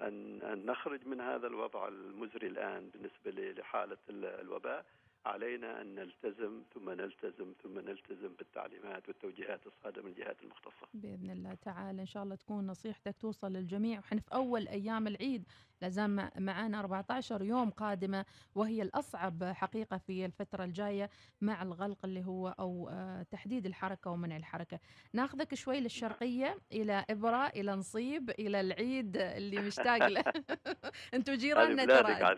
أن 0.00 0.42
أن 0.42 0.66
نخرج 0.66 1.06
من 1.06 1.20
هذا 1.20 1.46
الوضع 1.46 1.88
المزري 1.88 2.46
الآن 2.46 2.90
بالنسبة 2.90 3.52
لحالة 3.52 3.98
الوباء 4.10 4.84
علينا 5.26 5.80
أن 5.80 5.94
نلتزم 5.94 6.62
ثم 6.74 6.90
نلتزم 6.90 7.52
ثم 7.62 7.78
نلتزم 7.78 8.28
بالتعليمات 8.38 9.08
والتوجيهات 9.08 9.60
الصادرة 9.66 10.02
من 10.02 10.08
الجهات 10.08 10.42
المختصة. 10.42 10.86
بإذن 10.94 11.30
الله 11.30 11.54
تعالى. 11.54 12.00
إن 12.00 12.06
شاء 12.06 12.22
الله 12.22 12.34
تكون 12.34 12.66
نصيحتك 12.66 13.16
توصل 13.20 13.52
للجميع. 13.52 13.98
وحن 13.98 14.18
في 14.18 14.34
أول 14.34 14.68
أيام 14.68 15.06
العيد 15.06 15.44
لازم 15.82 16.28
معنا 16.38 16.80
14 16.80 17.42
يوم 17.42 17.70
قادمة 17.70 18.24
وهي 18.54 18.82
الأصعب 18.82 19.44
حقيقة 19.44 19.98
في 19.98 20.24
الفترة 20.24 20.64
الجاية 20.64 21.10
مع 21.40 21.62
الغلق 21.62 21.98
اللي 22.04 22.24
هو 22.26 22.48
أو 22.48 22.88
آه، 22.92 23.22
تحديد 23.22 23.66
الحركة 23.66 24.10
ومنع 24.10 24.36
الحركة. 24.36 24.80
ناخذك 25.12 25.54
شوي 25.54 25.80
للشرقية 25.80 26.58
إلى 26.72 27.04
إبرة 27.10 27.46
إلى 27.46 27.72
نصيب 27.72 28.30
إلى 28.30 28.60
العيد 28.60 29.16
اللي 29.16 29.60
مشتاق 29.60 30.06
له. 30.06 30.24
أنتم 31.14 31.34
جيراننا 31.34 31.84
ترى. 31.84 32.36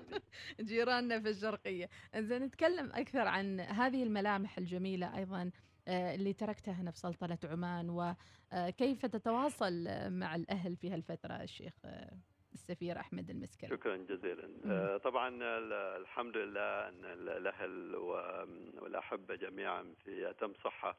جيراننا 0.60 1.20
في 1.20 1.28
الشرقية. 1.28 1.88
إذا 2.14 2.38
نتكلم 2.38 2.92
أكثر 2.92 3.26
عن 3.28 3.60
هذه 3.60 4.02
الملامح 4.02 4.58
الجميلة 4.58 5.16
أيضا 5.16 5.50
آه، 5.88 6.14
اللي 6.14 6.32
تركتها 6.32 6.74
هنا 6.74 6.90
في 6.90 6.98
سلطنة 6.98 7.38
عمان 7.44 7.90
وكيف 7.90 9.06
تتواصل 9.06 9.88
مع 10.10 10.34
الأهل 10.34 10.76
في 10.76 10.90
هالفترة 10.90 11.34
الشيخ 11.34 11.72
آه، 11.84 12.18
السفير 12.58 13.00
أحمد 13.00 13.30
المسكري. 13.30 13.70
شكرا 13.70 13.96
جزيلا. 13.96 14.48
آه 14.66 14.96
طبعا 14.96 15.38
الحمد 15.96 16.36
لله 16.36 16.88
أن 16.88 17.04
الأهل 17.04 17.94
والأحبة 18.82 19.34
جميعا 19.34 19.94
في 20.04 20.30
أتم 20.30 20.52
صحة 20.64 20.98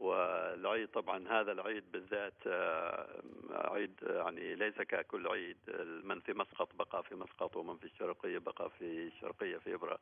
والعيد 0.00 0.88
طبعا 0.88 1.28
هذا 1.28 1.52
العيد 1.52 1.84
بالذات 1.92 2.34
آه 2.46 3.06
عيد 3.50 3.94
يعني 4.02 4.54
ليس 4.54 4.74
ككل 4.74 5.28
عيد. 5.28 5.56
من 6.04 6.20
في 6.20 6.32
مسقط 6.32 6.68
بقى 6.74 7.02
في 7.02 7.14
مسقط 7.14 7.56
ومن 7.56 7.76
في 7.76 7.84
الشرقية 7.84 8.38
بقى 8.38 8.70
في 8.78 8.84
الشرقية 9.06 9.56
في 9.58 9.74
إبرة. 9.74 9.98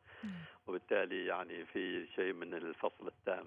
وبالتالي 0.66 1.26
يعني 1.26 1.64
في 1.66 2.06
شيء 2.14 2.32
من 2.32 2.54
الفصل 2.54 3.06
التام. 3.06 3.46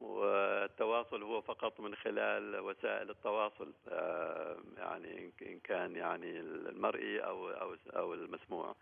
والتواصل 0.00 1.22
هو 1.22 1.40
فقط 1.40 1.80
من 1.80 1.94
خلال 1.94 2.56
وسائل 2.60 3.10
التواصل 3.10 3.72
آه، 3.88 4.56
يعني 4.76 5.32
إن 5.42 5.58
كان 5.64 5.96
يعني 5.96 6.40
المرئي 6.40 7.18
أو 7.20 7.50
أو 7.50 7.76
أو 7.96 8.14
المسموع. 8.14 8.74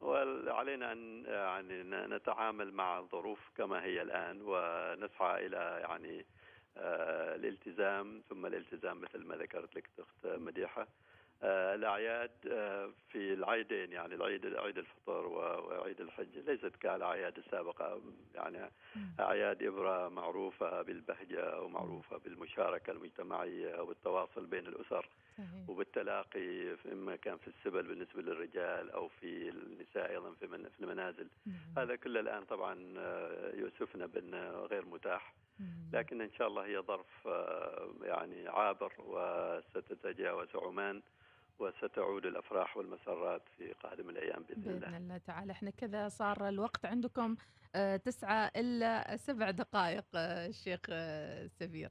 وعلينا 0.00 0.92
أن 0.92 1.24
يعني 1.24 1.82
نتعامل 2.16 2.72
مع 2.72 2.98
الظروف 2.98 3.50
كما 3.56 3.84
هي 3.84 4.02
الآن 4.02 4.40
ونسعى 4.42 5.46
إلى 5.46 5.78
يعني 5.82 6.26
آه، 6.76 7.34
الالتزام 7.36 8.22
ثم 8.28 8.46
الالتزام 8.46 9.00
مثل 9.00 9.26
ما 9.26 9.36
ذكرت 9.36 9.74
لك 9.74 9.90
أخت 9.98 10.26
مديحة. 10.26 10.86
الأعياد 11.42 12.30
آه، 12.50 12.90
في 13.12 13.32
العيدين 13.32 13.92
يعني 13.92 14.14
العيد 14.14 14.46
عيد 14.56 14.78
الفطر 14.78 15.26
وعيد 15.26 16.00
الحج. 16.00 16.38
ليست 16.38 16.76
كالأعياد 16.80 17.38
السابقة 17.38 18.00
يعني 18.34 18.70
أعياد 19.20 19.62
إبرة 19.62 20.08
معروفة 20.08 20.82
بالبهجة 20.82 21.60
ومعروفة 21.60 22.18
بالمشاركة 22.18 22.90
المجتمعية 22.90 23.80
والتواصل 23.82 24.46
بين 24.46 24.66
الأسر. 24.66 25.08
وبالتلاقي 25.68 26.76
إما 26.92 27.16
كان 27.16 27.36
في 27.38 27.48
السبل 27.48 27.82
بالنسبة 27.82 28.22
للرجال 28.22 28.90
أو 28.90 29.08
في 29.08 29.48
النساء 29.48 30.10
أيضا 30.10 30.30
في 30.30 30.48
في 30.48 30.80
المنازل. 30.80 31.28
هذا 31.76 31.96
كله 31.96 32.20
الآن 32.20 32.44
طبعا 32.44 32.94
آه، 32.98 33.54
يؤسفنا 33.54 34.06
بانه 34.06 34.50
غير 34.50 34.84
متاح. 34.84 35.34
لكن 35.92 36.20
إن 36.20 36.30
شاء 36.32 36.48
الله 36.48 36.66
هي 36.66 36.78
ظرف 36.78 37.26
يعني 38.02 38.48
عابر 38.48 38.92
وستتجاوز 38.98 40.48
عمان. 40.54 41.02
وستعود 41.60 42.26
الأفراح 42.26 42.76
والمسرات 42.76 43.42
في 43.58 43.72
قادم 43.72 44.10
الأيام 44.10 44.42
بإذن, 44.42 44.62
بإذن 44.62 44.70
الله. 44.76 44.86
باذن 44.86 44.96
الله 44.96 45.18
تعالى. 45.18 45.52
إحنا 45.52 45.70
كذا 45.70 46.08
صار 46.08 46.48
الوقت 46.48 46.86
عندكم 46.86 47.36
آه، 47.74 47.96
تسعة 47.96 48.50
إلا 48.56 49.16
سبع 49.16 49.50
دقائق 49.50 50.04
آه، 50.14 50.46
الشيخ 50.46 50.80
آه، 50.90 51.46
سفير. 51.46 51.90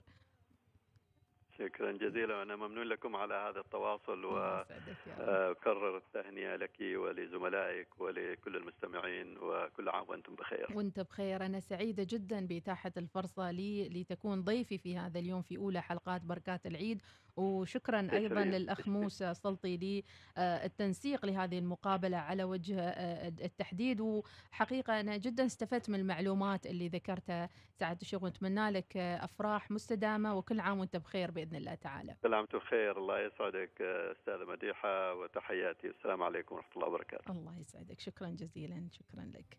شكرا 1.57 1.91
جزيلا. 1.91 2.35
وأنا 2.35 2.55
ممنون 2.55 2.83
لكم 2.87 3.15
على 3.15 3.33
هذا 3.33 3.59
التواصل 3.59 4.25
واكرر 4.25 5.97
التهنئة 5.97 6.55
لك 6.55 6.77
ولزملائك 6.81 7.87
ولكل 8.01 8.55
المستمعين 8.55 9.37
وكل 9.37 9.89
عام 9.89 10.05
وأنتم 10.09 10.35
بخير. 10.35 10.67
وأنت 10.73 10.99
بخير. 10.99 11.45
أنا 11.45 11.59
سعيدة 11.59 12.07
جدا 12.09 12.47
بإتاحة 12.47 12.91
الفرصة 12.97 13.51
لي 13.51 13.89
لتكون 13.89 14.41
ضيفي 14.43 14.77
في 14.77 14.97
هذا 14.97 15.19
اليوم 15.19 15.41
في 15.41 15.57
أولى 15.57 15.81
حلقات 15.81 16.21
بركات 16.21 16.65
العيد. 16.65 17.01
وشكرا 17.39 18.07
أيضا 18.13 18.43
للاخ 18.43 18.87
موسى 18.87 19.33
سلطي 19.33 20.03
للتنسيق 20.37 21.25
لهذه 21.25 21.59
المقابلة 21.59 22.17
على 22.17 22.43
وجه 22.43 22.79
آه، 22.81 23.27
التحديد 23.27 24.01
وحقيقة 24.01 24.99
أنا 24.99 25.17
جدا 25.17 25.45
استفدت 25.45 25.89
من 25.89 25.99
المعلومات 25.99 26.65
اللي 26.65 26.87
ذكرتها 26.87 27.49
سعادة 27.79 28.01
الشيخ 28.01 28.23
ونتمنى 28.23 28.69
لك 28.69 28.97
أفراح 28.97 29.71
مستدامة 29.71 30.35
وكل 30.35 30.59
عام 30.59 30.79
وأنت 30.79 30.97
بخير 30.97 31.31
بإذن 31.31 31.55
الله 31.55 31.75
تعالى. 31.75 32.15
وأنتم 32.49 32.57
بخير 32.57 32.97
الله 32.97 33.19
يسعدك 33.19 33.81
أستاذة 33.81 34.45
مديحة 34.45 35.13
وتحياتي 35.13 35.87
السلام 35.87 36.23
عليكم 36.23 36.55
ورحمة 36.55 36.71
الله 36.75 36.87
وبركاته. 36.87 37.31
الله 37.31 37.57
يسعدك 37.57 37.99
شكرا 37.99 38.29
جزيلا 38.29 38.87
شكرا 38.91 39.31
لك. 39.33 39.57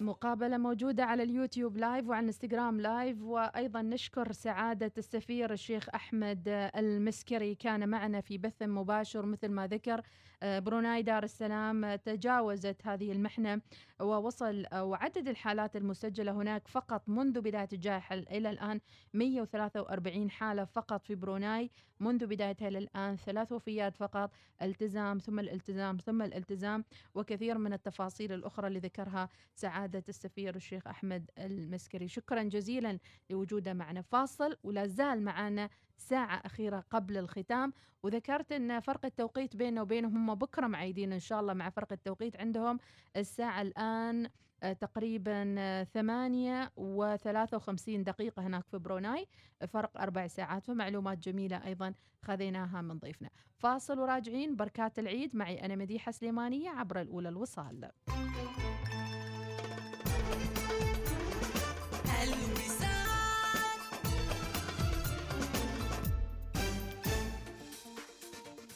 مقابلة 0.00 0.58
موجودة 0.58 1.04
على 1.04 1.22
اليوتيوب 1.22 1.76
live 1.76 2.08
وعلى 2.08 2.20
الانستغرام 2.20 2.80
live 2.80 3.22
وأيضا 3.22 3.82
نشكر 3.82 4.32
سعادة 4.32 4.92
السفير 4.98 5.52
الشيخ 5.52 5.88
أحمد 5.94 6.70
المسكري 6.76 7.54
كان 7.54 7.88
معنا 7.88 8.20
في 8.20 8.38
بث 8.38 8.62
مباشر 8.62 9.26
مثل 9.26 9.48
ما 9.48 9.66
ذكر. 9.66 10.02
بروناي 10.42 11.02
دار 11.02 11.22
السلام 11.24 11.94
تجاوزت 11.94 12.86
هذه 12.86 13.12
المحنة 13.12 13.60
ووصل 14.00 14.64
وعدد 14.74 15.28
الحالات 15.28 15.76
المسجلة 15.76 16.32
هناك 16.32 16.68
فقط 16.68 17.08
منذ 17.08 17.40
بداية 17.40 17.68
الجائحة 17.72 18.14
إلى 18.14 18.50
الآن 18.50 18.80
143 19.14 20.30
حالة 20.30 20.64
فقط 20.64 21.04
في 21.04 21.14
بروناي 21.14 21.70
منذ 22.00 22.26
بدايتها 22.26 22.68
إلى 22.68 22.78
الآن 22.78 23.16
ثلاث 23.16 23.52
وفيات 23.52 23.96
فقط 23.96 24.30
التزام 24.62 25.18
ثم 25.18 25.38
الالتزام 25.40 25.96
ثم 25.96 26.22
الالتزام 26.22 26.84
وكثير 27.14 27.58
من 27.58 27.72
التفاصيل 27.72 28.32
الأخرى 28.32 28.66
اللي 28.66 28.78
ذكرها 28.78 29.28
سعادة 29.54 30.04
السفير 30.08 30.56
الشيخ 30.56 30.86
أحمد 30.86 31.30
المسكري. 31.38 32.08
شكرا 32.08 32.42
جزيلا 32.42 32.98
لوجوده 33.30 33.74
معنا. 33.74 34.02
فاصل 34.02 34.56
ولا 34.62 34.86
زال 34.86 35.22
معنا 35.22 35.68
ساعة 35.98 36.42
أخيرة 36.44 36.84
قبل 36.90 37.18
الختام 37.18 37.72
وذكرت 38.02 38.52
أن 38.52 38.80
فرق 38.80 39.04
التوقيت 39.04 39.56
بيننا 39.56 39.82
وبينهم 39.82 40.16
هم 40.16 40.34
بكرة 40.34 40.66
معيدين 40.66 41.12
إن 41.12 41.20
شاء 41.20 41.40
الله 41.40 41.54
مع 41.54 41.70
فرق 41.70 41.92
التوقيت 41.92 42.36
عندهم 42.36 42.78
الساعة 43.16 43.62
الآن 43.62 44.28
آه، 44.62 44.72
تقريبا 44.72 45.54
آه، 45.58 45.84
ثمانية 45.84 46.72
وثلاثة 46.76 47.56
وخمسين 47.56 48.04
دقيقة 48.04 48.46
هناك 48.46 48.64
في 48.66 48.78
بروناي. 48.78 49.26
فرق 49.68 50.00
أربع 50.00 50.26
ساعات 50.26 50.66
فمعلومات 50.66 51.18
جميلة 51.18 51.66
أيضا 51.66 51.94
خذيناها 52.22 52.82
من 52.82 52.98
ضيفنا. 52.98 53.30
فاصل 53.56 53.98
وراجعين 53.98 54.56
بركات 54.56 54.98
العيد. 54.98 55.36
معي 55.36 55.64
أنا 55.64 55.76
مديحة 55.76 56.12
سليمانية 56.12 56.70
عبر 56.70 57.00
الأولى 57.00 57.28
الوصال. 57.28 57.90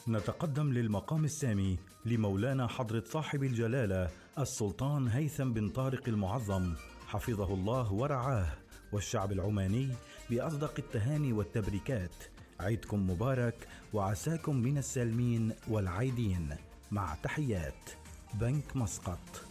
نتقدم 0.09 0.73
للمقام 0.73 1.25
السامي 1.25 1.77
لمولانا 2.05 2.67
حضرة 2.67 3.03
صاحب 3.05 3.43
الجلالة 3.43 4.09
السلطان 4.39 5.07
هيثم 5.07 5.53
بن 5.53 5.69
طارق 5.69 6.03
المعظم. 6.07 6.73
حفظه 7.07 7.53
الله 7.53 7.93
ورعاه. 7.93 8.47
والشعب 8.91 9.31
العماني 9.31 9.89
بأصدق 10.29 10.73
التهاني 10.79 11.33
والتبريكات. 11.33 12.15
عيدكم 12.59 13.09
مبارك 13.09 13.67
وعساكم 13.93 14.55
من 14.55 14.77
السالمين 14.77 15.53
والعايدين. 15.67 16.55
مع 16.91 17.15
تحيات. 17.15 17.89
بنك 18.33 18.75
مسقط. 18.75 19.46